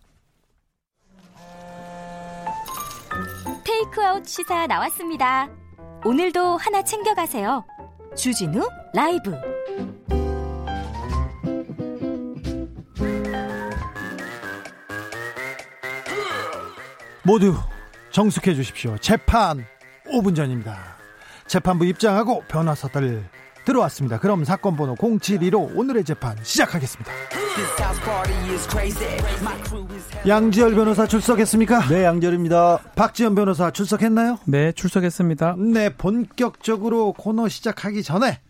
[3.65, 5.49] 테이크아웃 시사 나왔습니다.
[6.05, 7.65] 오늘도 하나 챙겨가세요.
[8.15, 9.35] 주진우 라이브.
[17.31, 17.55] 모두
[18.11, 18.99] 정숙해 주십시오.
[18.99, 19.64] 재판
[20.12, 20.97] 5분 전입니다.
[21.47, 23.25] 재판부 입장하고 변호사들
[23.64, 24.19] 들어왔습니다.
[24.19, 27.12] 그럼 사건 번호 072로 오늘의 재판 시작하겠습니다.
[30.27, 31.87] 양지열 변호사 출석했습니까?
[31.87, 32.79] 네, 양지열입니다.
[32.97, 34.40] 박지현 변호사 출석했나요?
[34.47, 35.55] 네, 출석했습니다.
[35.57, 38.40] 네, 본격적으로 코너 시작하기 전에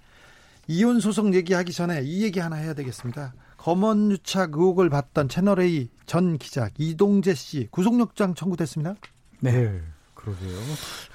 [0.69, 3.35] 이혼 소송 얘기하기 전에 이 얘기 하나 해야 되겠습니다.
[3.61, 8.95] 검언 유착 의혹을 받던 채널A 전 기자 이동재 씨 구속영장 청구됐습니다.
[9.41, 9.83] 네,
[10.15, 10.57] 그러게요.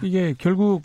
[0.04, 0.84] 이게 결국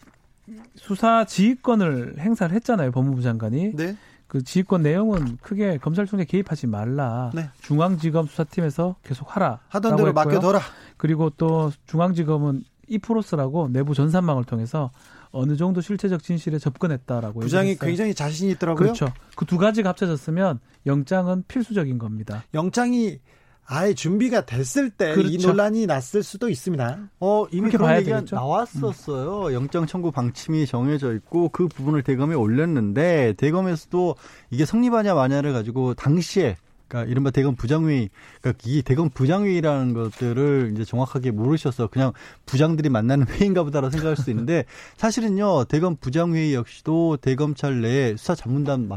[0.76, 3.76] 수사 지휘권을 행사를 했잖아요 법무부 장관이.
[3.76, 3.94] 네.
[4.26, 7.30] 그 지휘권 내용은 크게 검찰총장 개입하지 말라.
[7.34, 7.50] 네.
[7.60, 9.60] 중앙지검 수사팀에서 계속 하라.
[9.68, 10.60] 하던 대로 맡겨둬라.
[10.96, 14.90] 그리고 또 중앙지검은 이프로스라고 내부 전산망을 통해서
[15.32, 18.78] 어느 정도 실체적 진실에 접근했다라고 부장이 굉장히 자신 이 있더라고요.
[18.82, 19.12] 그렇죠.
[19.36, 22.44] 그 두 가지가 합쳐졌으면 영장은 필수적인 겁니다.
[22.54, 23.18] 영장이
[23.72, 25.48] 아예 준비가 됐을 때이 그렇죠.
[25.48, 26.98] 논란이 났을 수도 있습니다.
[27.20, 28.34] 어, 이미 그런 얘기가 되겠죠?
[28.34, 29.46] 나왔었어요.
[29.46, 29.52] 음.
[29.52, 34.16] 영장 청구 방침이 정해져 있고 그 부분을 대검에 올렸는데 대검에서도
[34.50, 36.56] 이게 성립하냐 마냐를 가지고 당시에
[36.90, 38.10] 그러니까 이른바 대검 부장회의,
[38.42, 42.12] 그러니까 이 대검 부장회의라는 것들을 이제 정확하게 모르셔서 그냥
[42.46, 44.64] 부장들이 만나는 회의인가 보다라고 생각할 수 있는데
[44.96, 48.88] 사실은요 대검 부장회의 역시도 대검찰 내 수사 전문단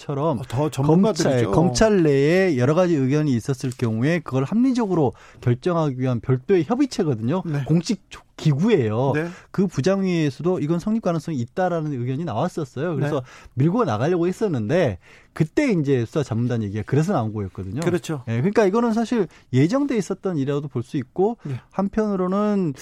[0.00, 6.20] 처럼 어, 더 검찰, 검찰 내에 여러 가지 의견이 있었을 경우에 그걸 합리적으로 결정하기 위한
[6.20, 7.42] 별도의 협의체거든요.
[7.44, 7.64] 네.
[7.64, 8.08] 공식
[8.38, 9.12] 기구예요.
[9.14, 9.28] 네.
[9.50, 12.96] 그 부장위에서도 이건 성립 가능성이 있다라는 의견이 나왔었어요.
[12.96, 13.26] 그래서 네.
[13.56, 14.96] 밀고 나가려고 했었는데
[15.34, 17.80] 그때 이제 수사 자문단 얘기가 그래서 나온 거였거든요.
[17.80, 18.22] 그렇죠.
[18.26, 21.60] 네, 그러니까 이거는 사실 예정돼 있었던 일이라도 볼 수 있고 네.
[21.72, 22.72] 한편으로는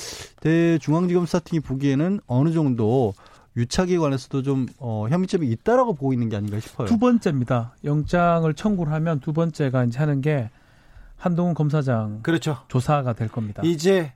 [0.41, 3.13] 대중앙지검 수사팀이 보기에는 어느 정도
[3.59, 6.87] 유착에 관해서도 좀 어, 혐의점이 있다라고 보고 있는 게 아닌가 싶어요.
[6.87, 7.75] 두 번째입니다.
[7.85, 10.49] 영장을 청구를 하면 두 번째가 이제 하는 게
[11.17, 12.59] 한동훈 검사장 그렇죠.
[12.69, 13.63] 조사가 될 겁니다.
[13.65, 14.13] 이제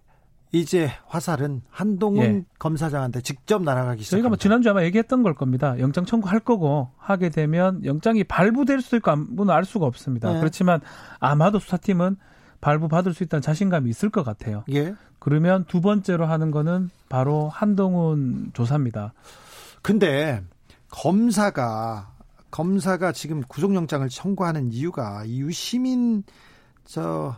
[0.53, 2.45] 이제 화살은 한동훈 예.
[2.59, 4.17] 검사장한테 직접 날아가기 시작합니다.
[4.17, 5.79] 저희가 뭐 지난주에 아마 얘기했던 걸 겁니다.
[5.81, 10.33] 영장 청구할 거고 하게 되면 영장이 발부될 수도 있고 아무는 알 수가 없습니다.
[10.33, 10.39] 네.
[10.39, 10.81] 그렇지만
[11.19, 12.17] 아마도 수사팀은
[12.63, 14.65] 발부 받을 수 있다는 자신감이 있을 것 같아요.
[14.71, 14.95] 예.
[15.19, 19.13] 그러면 두 번째로 하는 거는 바로 한동훈 조사입니다.
[19.83, 20.43] 근데
[20.89, 22.15] 검사가
[22.51, 26.23] 검사가 지금 구속영장을 청구하는 이유가 이유 시민
[26.85, 27.35] 저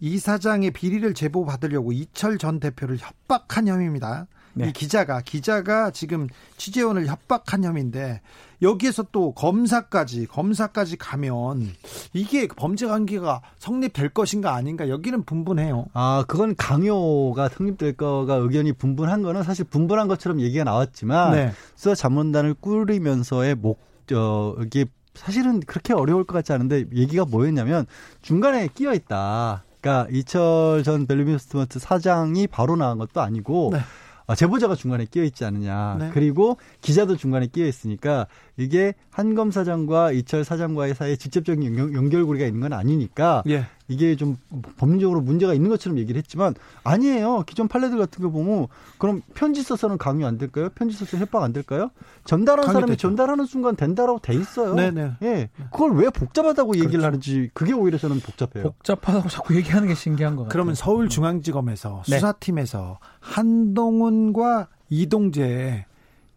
[0.00, 4.28] 이사장의 비리를 제보받으려고 이철 전 대표를 협박한 혐의입니다.
[4.58, 4.68] 네.
[4.68, 8.20] 이 기자가 기자가 지금 취재원을 협박한 혐의인데
[8.60, 11.68] 여기에서 또 검사까지 검사까지 가면
[12.12, 15.86] 이게 범죄 관계가 성립될 것인가 아닌가 여기는 분분해요.
[15.92, 21.52] 아 그건 강요가 성립될 거가 의견이 분분한 거는 사실 분분한 것처럼 얘기가 나왔지만 네.
[21.76, 27.86] 수사 자문단을 꾸리면서의 목저 이게 사실은 그렇게 어려울 것 같지 않은데 얘기가 뭐였냐면
[28.22, 29.64] 중간에 끼어 있다.
[29.80, 33.80] 그러니까 이철 전 벨리비스트먼트 사장이 바로 나온 것도 아니고 네.
[34.28, 35.96] 아, 제보자가 중간에 끼어 있지 않느냐.
[35.98, 36.10] 네.
[36.12, 38.26] 그리고 기자도 중간에 끼어 있으니까
[38.58, 43.66] 이게 한 검 사장과 이철 사장과의 사이에 직접적인 연결, 고리가 있는 건 아니니까 예.
[43.88, 44.36] 이게 좀
[44.76, 46.54] 법률적으로 문제가 있는 것처럼 얘기를 했지만
[46.84, 47.42] 아니에요.
[47.44, 50.68] 기존 판례들 같은 거 보면 그럼 편지 써서는 강요 안 될까요?
[50.72, 51.90] 편지 써서 협박 안 될까요?
[52.24, 53.08] 전달한 사람이 됐죠.
[53.08, 54.74] 전달하는 순간 된다라고 돼 있어요.
[54.76, 55.14] 네네.
[55.22, 55.48] 예.
[55.72, 57.06] 그걸 왜 복잡하다고 얘기를 그렇죠.
[57.06, 58.62] 하는지 그게 오히려 저는 복잡해요.
[58.70, 60.52] 복잡하다고 자꾸 얘기하는 게 신기한 거 같아요.
[60.52, 62.14] 그러면 서울중앙지검에서 네.
[62.16, 65.86] 수사팀에서 한동훈과 이동재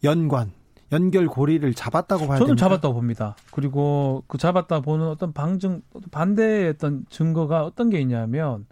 [0.04, 0.52] 연관
[0.92, 2.66] 연결 고리를 잡았다고 봐야 저는 됩니까?
[2.66, 3.36] 잡았다고 봅니다.
[3.52, 5.82] 그리고 그 잡았다 보는 어떤 방증
[6.12, 8.66] 반대의 어떤 증거가 어떤 게 있냐면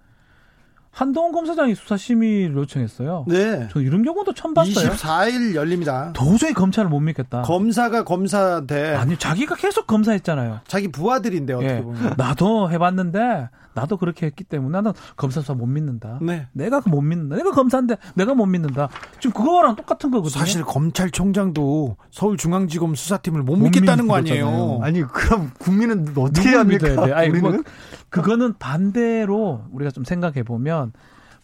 [0.92, 3.26] 한동훈 검사장이 수사 심의를 요청했어요.
[3.28, 3.68] 네.
[3.72, 4.90] 저 이런 경우도 처음 봤어요.
[4.90, 6.12] 24일 열립니다.
[6.14, 7.44] 도저히 검찰을 못 믿겠다.
[7.44, 10.62] 검사가 검사한테 아니 자기가 계속 검사했잖아요.
[10.68, 11.82] 자기 부하들인데 어떻게 예.
[11.82, 16.20] 보면 나도 해봤는데 나도 그렇게 했기 때문에 나는 검사 수사 못 믿는다.
[16.22, 16.48] 네.
[16.54, 17.36] 내가 못 믿는다.
[17.36, 18.90] 내가 검사인데 내가 못 믿는다.
[19.20, 20.40] 지금 그거랑 똑같은 거거든요.
[20.40, 24.80] 사실 검찰총장도 서울중앙지검 수사팀을 못, 못 믿겠다는 거 아니에요.
[24.82, 27.06] 아니 그럼 국민은 어떻게 해야 합니까?
[27.06, 27.14] 돼?
[27.14, 27.62] 아니, 뭐,
[28.10, 30.94] 그거는 반대로 우리가 좀 생각해 보면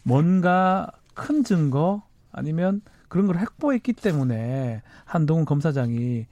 [0.02, 2.02] 뭔가 큰 증거
[2.32, 6.26] 아니면 그런 걸 확보했기 때문에 한동훈 검사장이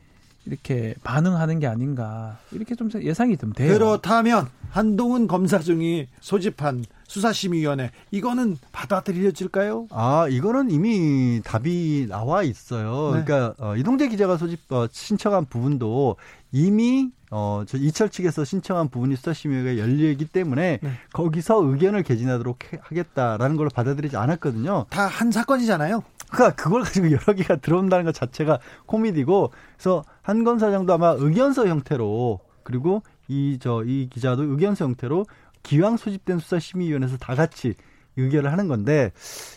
[0.47, 3.73] 이렇게 반응하는 게 아닌가 이렇게 좀 예상이 좀 돼요.
[3.73, 9.89] 그렇다면 한동훈 검사 중이 소집한 수사심의위원회 이거는 받아들여질까요?
[9.91, 13.15] 아 이거는 이미 답이 나와 있어요.
[13.15, 13.25] 네.
[13.25, 16.17] 그러니까 어, 이동재 기자가 소집 어, 신청한 부분도
[16.53, 20.91] 이미 어, 저 이철 측에서 신청한 부분이 수사심의회가 열리기 때문에 네.
[21.13, 24.87] 거기서 의견을 개진하도록 하겠다라는 걸로 받아들이지 않았거든요.
[24.91, 26.03] 다 한 사건이잖아요.
[26.31, 32.41] 그러니까 그걸 가지고 여러 개가 들어온다는 것 자체가 코미디고 그래서 한건 사장도 아마 의견서 형태로
[32.63, 35.27] 그리고 이 저이 이 기자도 의견서 형태로
[35.63, 37.75] 기왕 소집된 수사심의위원회에서 다 같이
[38.17, 39.13] 의결을 하는 건데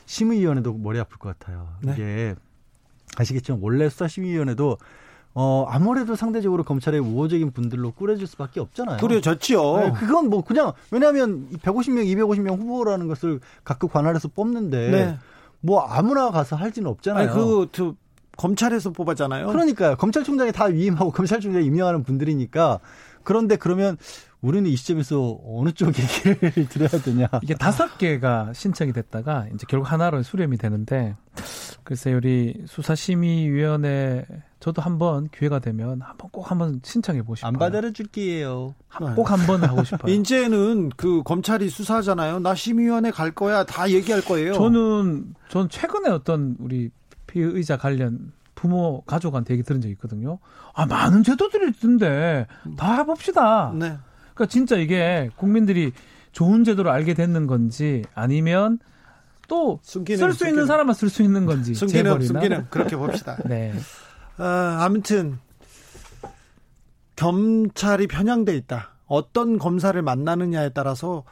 [0.06, 1.70] 심의위원회도 머리 아플 것 같아요.
[1.82, 1.94] 네.
[1.94, 2.36] 이게
[3.16, 4.78] 아시겠지만 원래 수사심의위원회도
[5.36, 8.98] 어, 아무래도 상대적으로 검찰의 우호적인 분들로 꾸려질 수밖에 없잖아요.
[8.98, 9.78] 꾸려졌죠.
[9.80, 15.18] 네, 그건 뭐 그냥 왜냐하면 150명, 250명 후보라는 것을 각각 관할해서 뽑는데 네.
[15.62, 17.30] 뭐 아무나 가서 할 수는 없잖아요.
[17.30, 17.96] 아니, 그, 그
[18.38, 19.48] 검찰에서 뽑았잖아요.
[19.48, 19.96] 그러니까요.
[19.98, 22.80] 검찰총장이 다 위임하고 검찰총장이 임명하는 분들이니까
[23.24, 23.98] 그런데 그러면
[24.42, 27.28] 우리는 이 시점에서 어느 쪽 얘기를 드려야 되냐.
[27.42, 31.16] 이게 다섯 개가 신청이 됐다가 이제 결국 하나로 수렴이 되는데
[31.84, 34.26] 글쎄 우리 수사심의위원회
[34.60, 37.48] 저도 한번 기회가 되면 한번 꼭 한번 신청해 보고 싶어요.
[37.50, 38.76] 안 받아려 줄게요.
[39.16, 40.12] 꼭 한번 하고 싶어요.
[40.14, 42.40] 이제는 그 검찰이 수사하잖아요.
[42.40, 43.64] 나 심의위원회 갈 거야.
[43.64, 44.54] 다 얘기할 거예요.
[44.54, 46.90] 저는 전 최근에 어떤 우리
[47.28, 50.40] 피의자 관련 부모 가족한테 얘기 들은 적 있거든요.
[50.74, 52.48] 아 많은 제도들이 있던데
[52.78, 53.72] 다 해봅시다.
[53.76, 53.98] 네.
[54.34, 55.92] 그러니까 진짜 이게 국민들이
[56.32, 58.80] 좋은 제도를 알게 됐는 건지 아니면
[59.48, 63.38] 또 쓸 수 있는 사람만 쓸 수 있는 건지 숨기는 숨기는 그렇게 봅시다.
[63.46, 63.74] 네.
[64.38, 65.40] 아, 아무튼
[67.16, 68.92] 검찰이 편향돼 있다.
[69.06, 71.24] 어떤 검사를 만나느냐에 따라서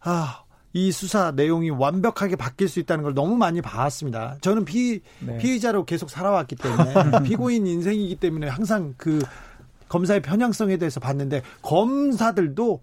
[0.00, 0.43] 아,
[0.74, 4.36] 이 수사 내용이 완벽하게 바뀔 수 있다는 걸 너무 많이 봐왔습니다.
[4.40, 5.38] 저는 피, 네.
[5.38, 6.94] 피의자로 계속 살아왔기 때문에
[7.24, 9.22] 피고인 인생이기 때문에 항상 그
[9.88, 12.80] 검사의 편향성에 대해서 봤는데 검사들도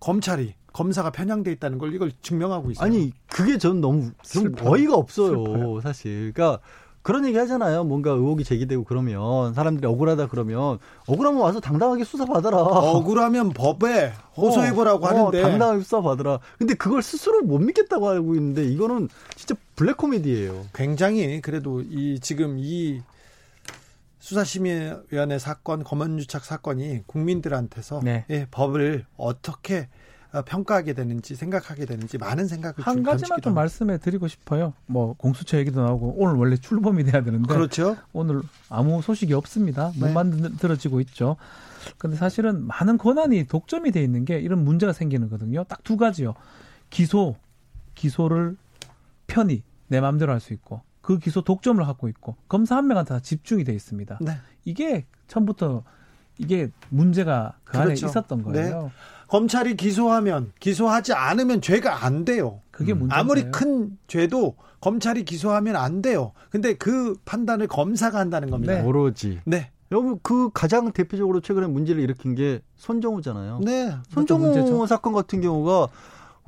[0.00, 2.84] 검찰이 검사가 편향돼 있다는 걸 이걸 증명하고 있어요.
[2.84, 4.70] 아니 그게 전 너무 좀 슬퍼요.
[4.70, 5.80] 어이가 없어요, 슬퍼요.
[5.80, 6.32] 사실.
[6.34, 6.60] 그러니까
[7.10, 7.82] 그런 얘기 하잖아요.
[7.82, 12.58] 뭔가 의혹이 제기되고 그러면 사람들이 억울하다 그러면 억울하면 와서 당당하게 수사 받아라.
[12.58, 16.38] 억울하면 법에 호소해 보라고 어, 하는데 어, 당당하게 수사 받아라.
[16.56, 20.66] 근데 그걸 스스로 못 믿겠다고 알고 있는데 이거는 진짜 블랙 코미디예요.
[20.72, 23.02] 굉장히 그래도 이 지금 이
[24.20, 28.24] 수사심의위원회 사건, 검언유착 사건이 국민들한테서 네.
[28.30, 29.99] 예, 법을 어떻게 어,
[30.46, 34.74] 평가하게 되는지 생각하게 되는지 많은 생각을 한 가지만 좀 말씀해 드리고 싶어요.
[34.86, 37.96] 뭐 공수처 얘기도 나오고 오늘 원래 출범이 돼야 되는데 그렇죠.
[38.12, 39.92] 오늘 아무 소식이 없습니다.
[39.96, 40.12] 못 네.
[40.12, 41.36] 만들어지고 있죠.
[41.98, 45.64] 근데 사실은 많은 권한이 독점이 돼 있는 게 이런 문제가 생기는 거거든요.
[45.64, 46.34] 딱 두 가지요.
[46.90, 47.36] 기소
[47.94, 48.56] 기소를
[49.26, 53.20] 편히 내 마음대로 할 수 있고 그 기소 독점을 갖고 있고 검사 한 명한테 다
[53.20, 54.18] 집중이 돼 있습니다.
[54.20, 54.38] 네.
[54.64, 55.82] 이게 처음부터
[56.38, 57.86] 이게 문제가 그 그렇죠.
[57.86, 58.44] 안에 있었던 네.
[58.44, 58.82] 거예요.
[58.82, 58.90] 네.
[59.30, 62.60] 검찰이 기소하면 기소하지 않으면 죄가 안 돼요.
[62.72, 63.14] 그게 문제.
[63.14, 66.32] 아무리 큰 죄도 검찰이 기소하면 안 돼요.
[66.50, 68.74] 근데 그 판단을 검사가 한다는 겁니다.
[68.74, 68.82] 네.
[68.82, 69.40] 오로지.
[69.44, 69.70] 네.
[69.92, 73.60] 여기 그 가장 대표적으로 최근에 문제를 일으킨 게 손정우잖아요.
[73.64, 73.94] 네.
[74.08, 75.88] 손정우 사건 같은 경우가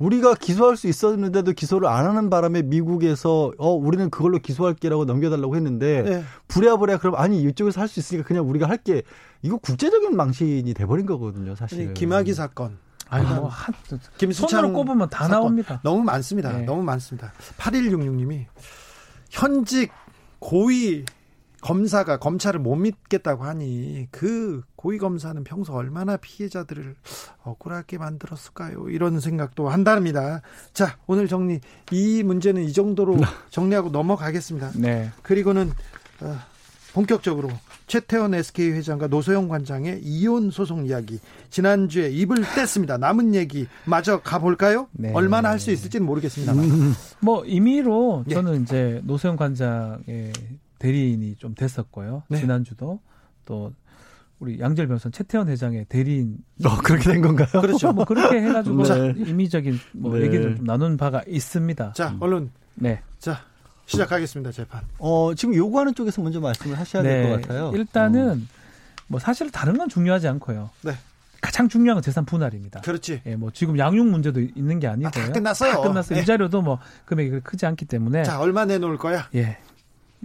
[0.03, 6.01] 우리가 기소할 수 있었는데도 기소를 안 하는 바람에 미국에서 어 우리는 그걸로 기소할게라고 넘겨달라고 했는데
[6.03, 6.23] 네.
[6.47, 9.03] 부랴부랴 그럼 아니 이쪽에서 할 수 있으니까 그냥 우리가 할게
[9.43, 11.93] 이거 국제적인 망신이 돼버린 거거든요 사실.
[11.93, 12.77] 김학의 사건.
[13.09, 13.75] 아니 뭐 한,
[14.17, 15.41] 김수창 꼽으면 다 사건.
[15.41, 15.79] 나옵니다.
[15.83, 16.51] 너무 많습니다.
[16.51, 16.65] 네.
[16.65, 17.31] 너무 많습니다.
[17.59, 18.45] 8166님이
[19.29, 19.91] 현직
[20.39, 21.05] 고위
[21.63, 26.93] 검사가 검찰을 못 믿겠다고 하니 그 고위 검사는 평소 얼마나 피해자들을
[27.43, 28.89] 억울하게 만들었을까요?
[28.89, 30.41] 이런 생각도 한답니다.
[30.73, 31.61] 자, 오늘 정리
[31.91, 33.17] 이 문제는 이 정도로
[33.49, 34.71] 정리하고 넘어가겠습니다.
[34.75, 35.09] 네.
[35.21, 35.71] 그리고는
[36.19, 36.37] 어,
[36.93, 37.49] 본격적으로
[37.87, 42.99] 최태원 SK 회장과 노소영 관장의 이혼 소송 이야기 지난주에 입을 뗐습니다.
[42.99, 44.87] 남은 얘기 마저 가볼까요?
[44.91, 45.11] 네.
[45.13, 46.65] 얼마나 할 수 있을지는 모르겠습니다만.
[46.65, 46.93] 음.
[47.21, 48.61] 뭐 임의로 저는 예.
[48.63, 50.33] 이제 노소영 관장의
[50.83, 52.23] 대리인이 좀 됐었고요.
[52.27, 52.39] 네.
[52.39, 52.99] 지난주도
[53.45, 53.71] 또
[54.39, 56.39] 우리 양절 변호사 최태원 회장의 대리인.
[56.65, 57.47] 어, 그렇게 된 건가요?
[57.61, 57.93] 그렇죠.
[57.93, 59.13] 뭐 그렇게 해가지고 네.
[59.15, 60.25] 임의적인 뭐 네.
[60.25, 61.93] 얘기를 좀 나눈 바가 있습니다.
[61.93, 62.51] 자, 얼른.
[62.75, 63.01] 네.
[63.17, 63.39] 자,
[63.85, 64.81] 시작하겠습니다, 재판.
[64.99, 67.41] 어, 지금 요구하는 쪽에서 먼저 말씀을 하셔야 될것 네.
[67.41, 67.71] 같아요.
[67.73, 68.37] 일단은 어.
[69.07, 70.69] 뭐 사실 다른 건 중요하지 않고요.
[70.81, 70.91] 네.
[71.39, 72.81] 가장 중요한 건 재산 분할입니다.
[72.81, 73.21] 그렇지.
[73.25, 75.07] 예, 뭐 지금 양육 문제도 있는 게 아니고요.
[75.07, 75.71] 아, 다 끝났어요.
[75.73, 76.17] 다 끝났어요.
[76.17, 76.23] 네.
[76.23, 78.23] 이 자료도 뭐 금액이 크지 않기 때문에.
[78.23, 79.29] 자, 얼마 내놓을 거야?
[79.35, 79.57] 예.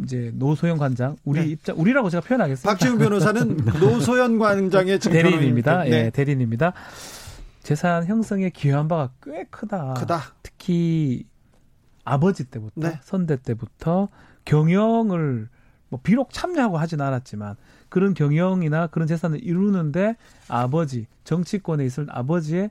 [0.02, 1.46] 이제 노소연 관장 우리 네.
[1.46, 2.70] 입장 우리라고 제가 표현하겠습니다.
[2.70, 5.84] 박지훈 변호사는 노소연 관장의 대리인입니다.
[5.84, 5.90] 네.
[5.90, 6.72] 예, 대리인입니다.
[7.62, 9.94] 재산 형성에 기여한 바가 꽤 크다.
[9.94, 10.20] 크다.
[10.42, 11.26] 특히
[12.04, 12.98] 아버지 때부터 네.
[13.02, 14.08] 선대 때부터
[14.44, 15.48] 경영을
[15.90, 17.56] 뭐 비록 참여하고 하진 않았지만
[17.88, 20.16] 그런 경영이나 그런 재산을 이루는데
[20.48, 22.70] 아버지 정치권에 있을 아버지의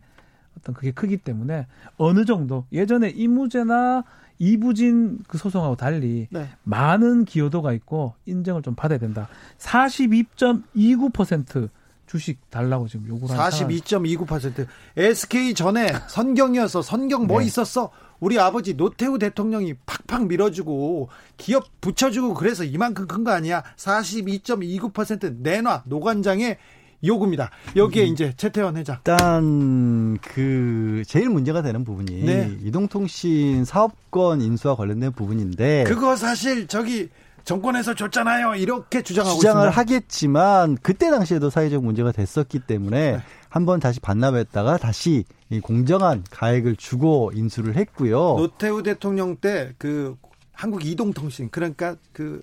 [0.58, 1.68] 어떤 그게 크기 때문에
[1.98, 4.04] 어느 정도 예전에 이무제나
[4.40, 6.50] 이부진 그 소송하고 달리 네.
[6.64, 9.28] 많은 기여도가 있고 인정을 좀 받아야 된다.
[9.58, 11.70] 42.29%
[12.06, 14.66] 주식 달라고 지금 요구를 하는 42.29%
[14.96, 17.48] SK 전에 선경이어서 선경 뭐 네.
[17.48, 17.92] 있었어?
[18.20, 23.62] 우리 아버지 노태우 대통령이 팍팍 밀어주고 기업 붙여주고 그래서 이만큼 큰 거 아니야?
[23.76, 26.58] 42.29% 내놔 노관장의
[27.04, 27.52] 요구입니다.
[27.76, 28.08] 여기에 음.
[28.14, 28.98] 이제 최태원 회장.
[28.98, 32.58] 일단 그 제일 문제가 되는 부분이 네.
[32.64, 37.10] 이동통신 사업권 인수와 관련된 부분인데 그거 사실 저기
[37.44, 38.56] 정권에서 줬잖아요.
[38.56, 39.80] 이렇게 주장하고 주장을 있습니다.
[39.80, 43.20] 하겠지만 그때 당시에도 사회적 문제가 됐었기 때문에 네.
[43.50, 45.24] 한번 다시 반납했다가 다시
[45.64, 48.36] 공정한 가액을 주고 인수를 했고요.
[48.38, 50.18] 노태우 대통령 때 그
[50.58, 52.42] 한국 이동통신 그러니까 그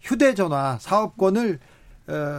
[0.00, 1.75] 휴대전화 사업권을 어,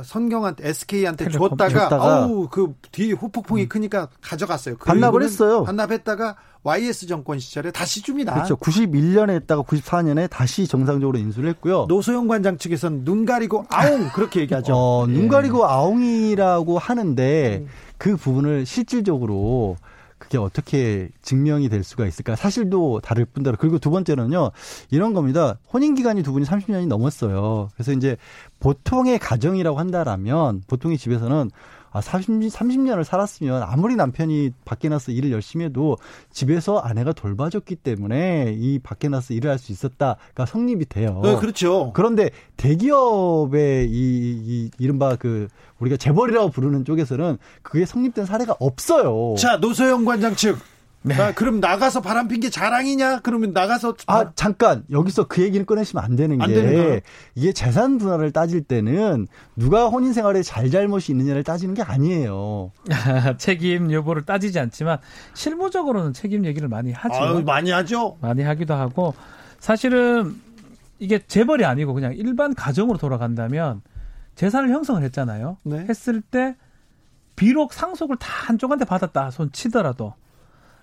[0.03, 3.67] 선경한테 SK한테 줬다가, 줬다가 아우 그 뒤에 후폭풍이 음.
[3.67, 4.77] 크니까 가져갔어요.
[4.77, 5.63] 반납을 했어요.
[5.63, 8.33] 반납했다가 YS 정권 시절에 다시 줍니다.
[8.33, 8.55] 그렇죠.
[8.57, 11.85] 91년에 했다가 94년에 다시 정상적으로 인수를 했고요.
[11.87, 14.73] 노소영 관장 측에서는 눈 가리고 아웅 그렇게 얘기하죠.
[14.75, 15.27] 어, 눈 예.
[15.27, 17.67] 가리고 아웅이라고 하는데 음.
[17.97, 19.77] 그 부분을 실질적으로
[20.27, 22.35] 그게 어떻게 증명이 될 수가 있을까?
[22.35, 24.51] 사실도 다를 뿐더러 그리고 두 번째는요.
[24.91, 25.57] 이런 겁니다.
[25.73, 27.69] 혼인 기간이 두 분이 30년이 넘었어요.
[27.73, 28.17] 그래서 이제
[28.59, 31.49] 보통의 가정이라고 한다라면 보통의 집에서는
[31.97, 35.97] 아, 30, 30년을 살았으면 아무리 남편이 밖에 나서 일을 열심히 해도
[36.31, 41.19] 집에서 아내가 돌봐줬기 때문에 이 밖에 나서 일을 할 수 있었다가 성립이 돼요.
[41.23, 41.91] 네, 그렇죠.
[41.95, 45.47] 그런데 대기업의 이, 이 이른바 그
[45.79, 49.35] 우리가 재벌이라고 부르는 쪽에서는 그게 성립된 사례가 없어요.
[49.37, 50.57] 자, 노소영 관장 측
[51.07, 51.15] 네.
[51.21, 53.19] 아, 그럼 나가서 바람 핀 게 자랑이냐?
[53.23, 57.01] 그러면 나가서 아 잠깐 여기서 그 얘기는 꺼내시면 안 되는 안게
[57.35, 62.71] 이게 재산 분할을 따질 때는 누가 혼인 생활에 잘잘못이 있느냐를 따지는 게 아니에요.
[63.39, 64.99] 책임 여부를 따지지 않지만
[65.33, 67.15] 실무적으로는 책임 얘기를 많이 하죠.
[67.15, 68.17] 아, 많이 하죠.
[68.21, 69.13] 많이 하기도 하고
[69.59, 70.35] 사실은
[70.99, 73.81] 이게 재벌이 아니고 그냥 일반 가정으로 돌아간다면
[74.35, 75.57] 재산을 형성을 했잖아요.
[75.63, 75.85] 네.
[75.89, 76.55] 했을 때
[77.35, 80.13] 비록 상속을 다 한쪽한테 받았다 손 치더라도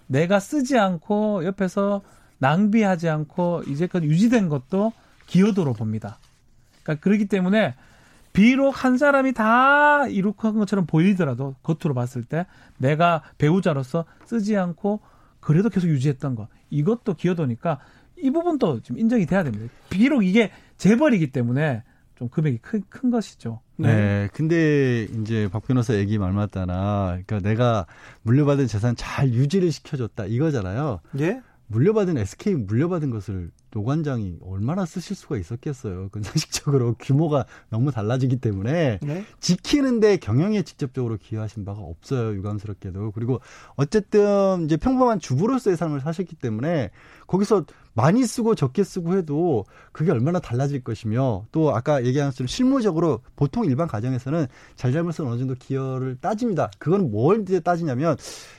[0.07, 2.03] 내가 쓰지 않고 옆에서
[2.39, 4.93] 낭비하지 않고 이제까지 유지된 것도
[5.27, 6.19] 기여도로 봅니다.
[6.83, 7.75] 그러니까 그렇기 때문에
[8.33, 12.47] 비록 한 사람이 다 이룩한 것처럼 보이더라도 겉으로 봤을 때
[12.79, 15.01] 내가 배우자로서 쓰지 않고
[15.41, 17.79] 그래도 계속 유지했던 거 이것도 기여도니까
[18.17, 19.73] 이 부분도 좀 인정이 돼야 됩니다.
[19.89, 21.83] 비록 이게 재벌이기 때문에
[22.17, 23.61] 좀 금액이 큰, 큰 것이죠.
[23.77, 23.89] 네.
[23.89, 24.29] 네.
[24.33, 27.87] 근데 이제 박 변호사 얘기 말 맞다나, 그러니까 내가
[28.23, 31.01] 물려받은 재산 잘 유지를 시켜줬다 이거잖아요.
[31.21, 31.41] 예?
[31.67, 36.09] 물려받은 SK 물려받은 것을 노관장이 얼마나 쓰실 수가 있었겠어요.
[36.13, 39.25] 그 상식적으로 규모가 너무 달라지기 때문에 네?
[39.41, 42.35] 지키는데 경영에 직접적으로 기여하신 바가 없어요.
[42.37, 43.13] 유감스럽게도.
[43.13, 43.41] 그리고
[43.77, 46.91] 어쨌든 이제 평범한 주부로서의 삶을 사셨기 때문에
[47.27, 53.21] 거기서 많이 쓰고 적게 쓰고 해도 그게 얼마나 달라질 것이며 또 아까 얘기한 것처럼 실무적으로
[53.37, 56.71] 보통 일반 가정에서는 잘잘못은 어느 정도 기여를 따집니다.
[56.79, 58.17] 그건 뭘 이제 따지냐면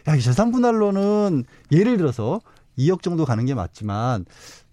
[0.07, 2.39] 야, 이 재산 분할로는 예를 들어서
[2.77, 4.25] 2억 정도 가는 게 맞지만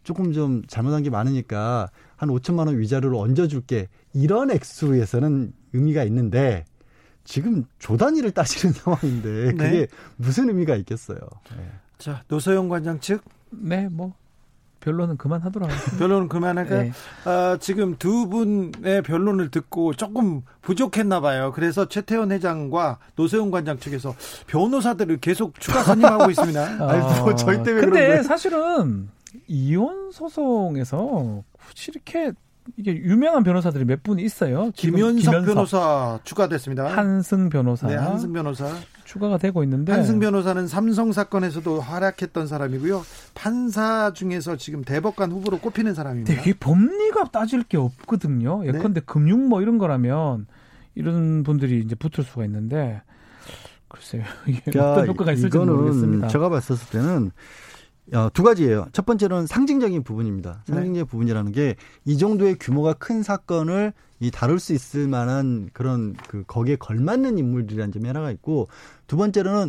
[0.02, 6.64] 조금 좀 잘못한 게 많으니까 한 5천만 원 위자료를 얹어줄게 이런 액수에서는 의미가 있는데
[7.24, 9.86] 지금 조 단위를 따지는 상황인데 그게 네.
[10.16, 11.18] 무슨 의미가 있겠어요.
[11.56, 11.70] 네.
[11.98, 13.22] 자 노소영 관장 측.
[13.50, 14.14] 네, 뭐
[14.82, 15.76] 변론은 그만하더라고요.
[15.98, 16.82] 변론은 그만할까요?
[16.82, 16.92] 네.
[17.24, 21.52] 아, 지금 두 분의 변론을 듣고 조금 부족했나 봐요.
[21.54, 24.14] 그래서 최태원 회장과 노세훈 관장 측에서
[24.48, 26.60] 변호사들을 계속 추가 선임하고 있습니다.
[26.82, 29.08] 아, 아니, 뭐 저희 때문에 근데 사실은
[29.46, 32.32] 이혼 소송에서 굳이 이렇게
[32.76, 34.70] 이게 유명한 변호사들이 몇 분 있어요.
[34.74, 36.86] 김현석, 김현석, 변호사 추가됐습니다.
[36.86, 37.86] 한승 변호사.
[37.88, 38.68] 네, 한승 변호사.
[39.04, 43.02] 추가가 되고 있는데 한승 변호사는 삼성 사건에서도 활약했던 사람이고요.
[43.34, 46.40] 판사 중에서 지금 대법관 후보로 꼽히는 사람입니다.
[46.40, 48.64] 이게 법리가 따질 게 없거든요.
[48.66, 49.06] 예컨대 네.
[49.06, 50.46] 금융 뭐 이런 거라면
[50.94, 53.02] 이런 분들이 이제 붙을 수가 있는데
[53.88, 54.22] 글쎄요.
[54.46, 56.28] 이게 그러니까 어떤 효과가 있을지 모르겠습니다.
[56.28, 57.32] 제가 봤을 때는
[58.14, 58.86] 어, 두 가지예요.
[58.92, 60.62] 첫 번째는 상징적인 부분입니다.
[60.66, 60.74] 네.
[60.74, 61.04] 상징적인 네.
[61.04, 66.76] 부분이라는 게 이 정도의 규모가 큰 사건을 이 다룰 수 있을 만한 그런 그 거기에
[66.76, 68.68] 걸맞는 인물들이라는 점이 하나가 있고
[69.06, 69.68] 두 번째로는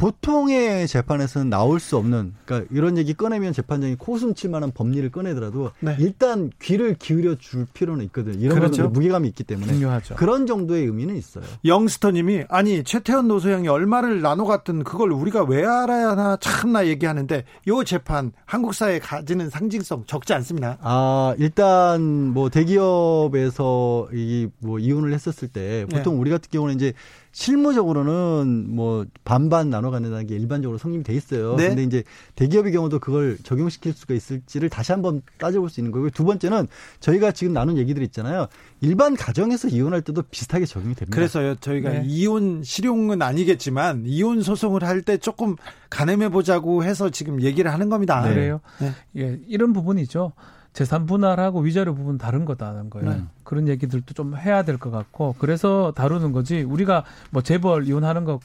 [0.00, 5.72] 보통의 재판에서는 나올 수 없는 그러니까 이런 얘기 꺼내면 재판장이 코숨 칠 만한 법리를 꺼내더라도
[5.80, 5.96] 네.
[5.98, 8.38] 일단 귀를 기울여 줄 필요는 있거든요.
[8.38, 8.88] 이런 그렇죠.
[8.88, 10.14] 무게감이 있기 때문에 중요하죠.
[10.16, 11.44] 그런 정도의 의미는 있어요.
[11.64, 17.84] 영스터님이 아니 최태원 노소영이 얼마를 나눠 갔든 그걸 우리가 왜 알아야 하나 참나 얘기하는데 이
[17.84, 20.78] 재판 한국 사회에 가지는 상징성 적지 않습니다.
[20.80, 26.20] 아 일단 뭐 대기업에서 이 뭐 이혼을 했었을 때 보통 네.
[26.20, 26.92] 우리 같은 경우는 이제
[27.32, 31.56] 실무적으로는 뭐 반반 나눠 갖는다는 게 일반적으로 성립이 돼 있어요.
[31.56, 31.68] 네.
[31.68, 32.04] 근데 이제
[32.34, 36.10] 대기업의 경우도 그걸 적용시킬 수가 있을지를 다시 한번 따져볼 수 있는 거고요.
[36.10, 36.66] 두 번째는
[37.00, 38.48] 저희가 지금 나눈 얘기들 있잖아요.
[38.80, 41.14] 일반 가정에서 이혼할 때도 비슷하게 적용이 됩니다.
[41.14, 41.54] 그래서요.
[41.56, 42.02] 저희가 네.
[42.06, 45.56] 이혼 실용은 아니겠지만 이혼 소송을 할 때 조금
[45.88, 48.20] 가늠해 보자고 해서 지금 얘기를 하는 겁니다.
[48.22, 48.34] 네.
[48.34, 48.60] 그래요.
[48.80, 48.92] 네.
[49.16, 50.32] 예, 이런 부분이죠.
[50.72, 53.10] 재산 분할하고 위자료 부분 다른 거다는 거예요.
[53.10, 53.22] 네.
[53.42, 58.38] 그런 얘기들도 좀 해야 될 것 같고 그래서 다루는 거지 우리가 뭐 재벌 이혼하는 거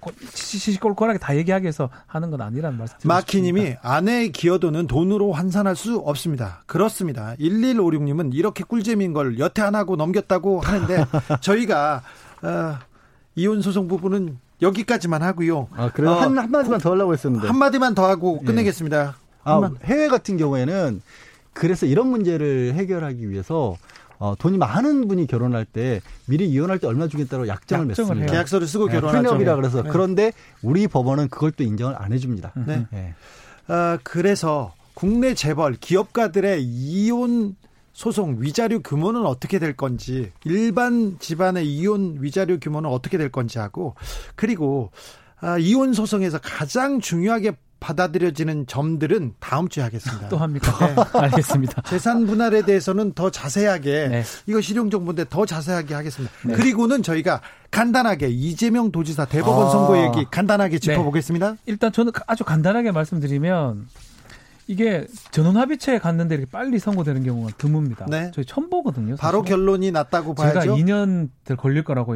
[0.00, 2.96] 꼭 시시콜콜하게 다 얘기하기 위해서 하는 건 아니라는 말씀.
[3.04, 6.62] 마키님이 아내의 기여도는 돈으로 환산할 수 없습니다.
[6.66, 7.34] 그렇습니다.
[7.40, 11.04] 1156님은 이렇게 꿀잼인 걸 여태 안 하고 넘겼다고 하는데
[11.40, 12.02] 저희가
[12.42, 12.74] 어,
[13.34, 15.68] 이혼 소송 부분은 여기까지만 하고요.
[15.76, 16.12] 아, 그래요?
[16.12, 17.46] 어, 한, 한마디만 더 하려고 했었는데.
[17.48, 18.46] 한마디만 더 하고 예.
[18.46, 19.02] 끝내겠습니다.
[19.06, 19.10] 예.
[19.44, 21.02] 아, 해외 같은 경우에는
[21.52, 23.76] 그래서 이런 문제를 해결하기 위해서
[24.18, 28.26] 어, 돈이 많은 분이 결혼할 때 미리 이혼할 때 얼마 주겠다고 약정을, 맺습니다.
[28.30, 29.22] 계약서를 쓰고 네, 결혼하죠.
[29.22, 29.90] 프리업이라 그래서 네.
[29.90, 30.32] 그런데
[30.62, 32.52] 우리 법원은 그걸 또 인정을 안 해줍니다.
[32.66, 32.86] 네.
[32.92, 33.14] 네.
[33.66, 37.56] 어, 그래서 국내 재벌 기업가들의 이혼
[37.92, 43.94] 소송 위자료 규모는 어떻게 될 건지 일반 집안의 이혼 위자료 규모는 어떻게 될 건지 하고
[44.34, 44.90] 그리고
[45.40, 50.28] 아, 이혼 소송에서 가장 중요하게 받아들여지는 점들은 다음 주에 하겠습니다.
[50.28, 50.72] 또 합니까?
[50.86, 50.94] 네.
[51.18, 51.82] 알겠습니다.
[51.90, 54.22] 재산 분할에 대해서는 더 자세하게 네.
[54.46, 56.32] 이거 실용 정보인데 더 자세하게 하겠습니다.
[56.46, 56.54] 네.
[56.54, 57.40] 그리고는 저희가
[57.72, 59.70] 간단하게 이재명 도지사 대법원 아.
[59.70, 60.78] 선거 얘기 간단하게 네.
[60.78, 61.56] 짚어보겠습니다.
[61.66, 63.88] 일단 저는 아주 간단하게 말씀드리면
[64.68, 68.08] 이게 전원 합의체에 갔는데 이렇게 빨리 선고되는 경우가 드뭅니다.
[68.08, 68.30] 네.
[68.32, 69.16] 저희 처음 보거든요.
[69.16, 69.20] 사실.
[69.20, 70.60] 바로 결론이 났다고 봐야죠.
[70.60, 72.14] 제가 2년 될 걸릴 거라고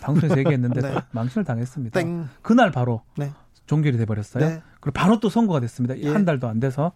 [0.00, 0.94] 방송에서 얘기했는데 네.
[1.10, 2.00] 망신을 당했습니다.
[2.00, 2.28] 땡.
[2.40, 3.32] 그날 바로 네.
[3.66, 4.46] 종결이 돼버렸어요.
[4.46, 4.62] 네.
[4.80, 5.98] 그리고 바로 또 선거가 됐습니다.
[5.98, 6.08] 예.
[6.10, 6.92] 한 달도 안 돼서.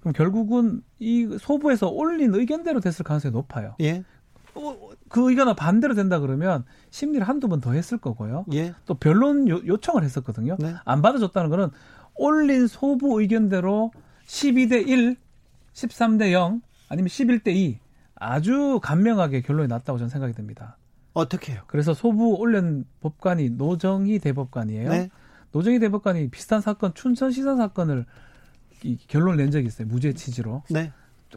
[0.00, 3.74] 그럼 결국은 이 소부에서 올린 의견대로 됐을 가능성이 높아요.
[3.80, 4.02] 예.
[4.54, 4.76] 어,
[5.08, 8.46] 그 의견과 반대로 된다 그러면 심리를 한두 번 더 했을 거고요.
[8.52, 8.74] 예.
[8.86, 10.56] 또 변론 요, 청을 했었거든요.
[10.58, 10.74] 네.
[10.84, 11.68] 안 받아줬다는 거는
[12.14, 13.92] 올린 소부 의견대로
[14.26, 15.16] 12대 1,
[15.74, 17.78] 13대 0, 아니면 11대 2
[18.16, 20.76] 아주 간명하게 결론이 났다고 저는 생각이 듭니다.
[21.12, 21.62] 어떻게 해요?
[21.66, 24.88] 그래서 소부 올린 법관이 노정희 대법관이에요.
[24.90, 25.10] 네.
[25.52, 28.06] 노정희 대법관이 비슷한 사건 춘천 시사 사건을
[28.82, 29.86] 이 결론을 낸 적이 있어요.
[29.88, 30.62] 무죄 취지로.
[30.70, 30.92] 네.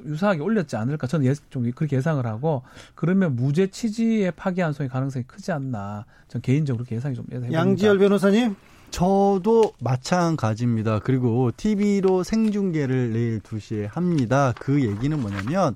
[0.06, 2.64] 유사하게 올렸지 않을까 저는 예, 좀 그렇게 예상을 하고
[2.96, 7.54] 그러면 무죄 취지의 파기환송의 가능성이 크지 않나 전 개인적으로 그렇게 예상이 좀 해봅니다.
[7.54, 8.56] 양지열 변호사님
[8.90, 11.00] 저도 마찬가지입니다.
[11.00, 14.54] 그리고 TV로 생중계를 내일 2시에 합니다.
[14.60, 15.76] 그 얘기는 뭐냐면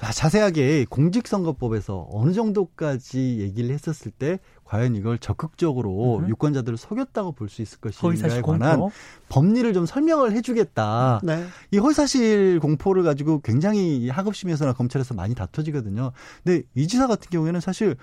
[0.00, 6.28] 자세하게 공직선거법에서 어느 정도까지 얘기를 했었을 때 과연 이걸 적극적으로 음.
[6.28, 8.94] 유권자들을 속였다고 볼 수 있을 것인가에 관한 공포?
[9.28, 11.20] 법리를 좀 설명을 해주겠다.
[11.24, 11.44] 네.
[11.72, 16.12] 이 허위사실 공포를 가지고 굉장히 하급심에서나 검찰에서 많이 다퉈지거든요.
[16.44, 17.96] 근데 이 지사 같은 경우에는 사실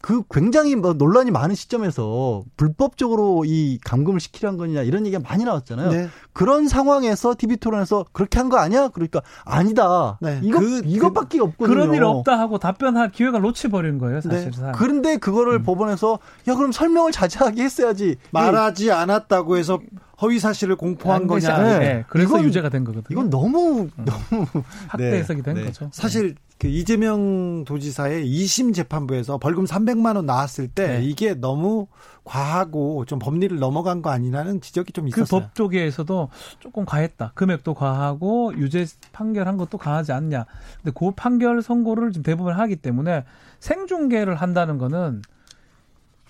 [0.00, 5.90] 그 굉장히 뭐 논란이 많은 시점에서 불법적으로 이 감금을 시키란 거냐 이런 얘기가 많이 나왔잖아요.
[5.90, 6.08] 네.
[6.32, 8.88] 그런 상황에서 TV 토론에서 그렇게 한 거 아니야?
[8.88, 10.18] 그러니까 아니다.
[10.20, 10.40] 네.
[10.42, 11.74] 이거 그, 이것밖에 없거든요.
[11.74, 14.66] 그런 일 없다 하고 답변할 기회가 놓치 버린 거예요, 사실상.
[14.66, 14.72] 네.
[14.76, 15.62] 그런데 그거를 음.
[15.64, 16.18] 법원에서
[16.48, 18.16] 야 그럼 설명을 자세하게 했어야지.
[18.30, 19.80] 말하지 않았다고 해서
[20.22, 21.62] 허위 사실을 공포한 거냐.
[21.62, 21.78] 네.
[21.78, 22.04] 네.
[22.08, 23.06] 그래서 이건, 유죄가 된 거거든요.
[23.10, 24.04] 이건 너무 음.
[24.04, 24.46] 너무
[24.88, 25.18] 학대 네.
[25.18, 25.64] 해석이 된 네.
[25.64, 25.90] 거죠.
[25.92, 31.04] 사실 그 이재명 도지사의 2심 재판부에서 벌금 300만 원 나왔을 때 네.
[31.04, 31.86] 이게 너무
[32.24, 35.40] 과하고 좀 법리를 넘어간 거 아니냐는 지적이 좀그 있었어요.
[35.40, 37.32] 그법 쪽에서도 조금 과했다.
[37.34, 40.46] 금액도 과하고 유죄 판결한 것도 과하지 않냐.
[40.82, 43.24] 근데 그 판결 선고를 지금 대부분 하기 때문에
[43.60, 45.20] 생중계를 한다는 거는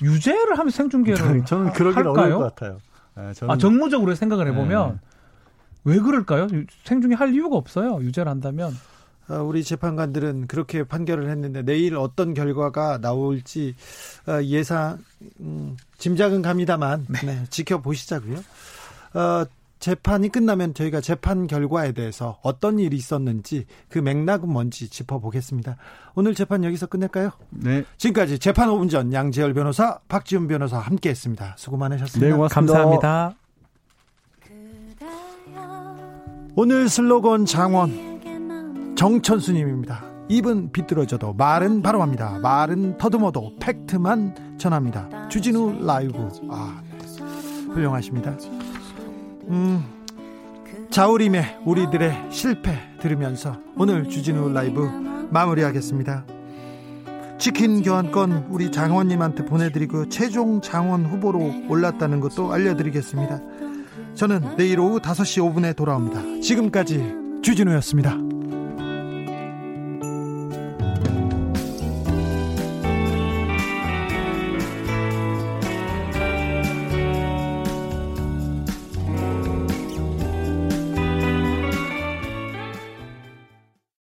[0.03, 2.79] 유죄를 하면 생중계를 저는 그러긴 어려울 것 같아요.
[3.17, 3.55] 네, 저는...
[3.55, 4.99] 아 정무적으로 생각을 해보면 네.
[5.85, 6.49] 왜 그럴까요?
[6.85, 7.99] 생중계 할 이유가 없어요.
[8.01, 8.75] 유죄를 한다면.
[9.29, 13.75] 어, 우리 재판관들은 그렇게 판결을 했는데 내일 어떤 결과가 나올지
[14.29, 14.99] 어, 예상
[15.41, 17.27] 음, 짐작은 갑니다만 네.
[17.27, 18.37] 네, 지켜보시자고요.
[19.15, 19.45] 어,
[19.79, 25.77] 재판이 끝나면 저희가 재판 결과에 대해서 어떤 일이 있었는지 그 맥락은 뭔지 짚어보겠습니다.
[26.15, 27.31] 오늘 재판 여기서 끝낼까요?
[27.51, 27.85] 네.
[27.99, 31.55] 지금까지 재판 5분 전 양재열 변호사, 박지훈 변호사 함께했습니다.
[31.59, 32.27] 수고 많으셨습니다.
[32.27, 32.73] 네, 고맙습니다.
[32.75, 33.37] 감사합니다.
[36.59, 40.05] 오늘 슬로건 장원 정천수님입니다.
[40.29, 42.39] 입은 비뚤어져도 말은 바로 합니다.
[42.43, 45.29] 말은 더듬어도 팩트만 전합니다.
[45.29, 46.29] 주진우 라이브.
[46.51, 46.99] 아, 네.
[47.73, 48.37] 훌륭하십니다.
[49.49, 49.85] 음,
[50.91, 54.89] 자우림의 우리들의 실패 들으면서 오늘 주진우 라이브
[55.31, 56.25] 마무리하겠습니다.
[57.39, 63.41] 치킨 교환권 우리 장원님한테 보내드리고 최종 장원 후보로 올랐다는 것도 알려드리겠습니다.
[64.15, 66.41] 저는 내일 오후 5시 5분에 돌아옵니다.
[66.41, 68.36] 지금까지 주진우였습니다.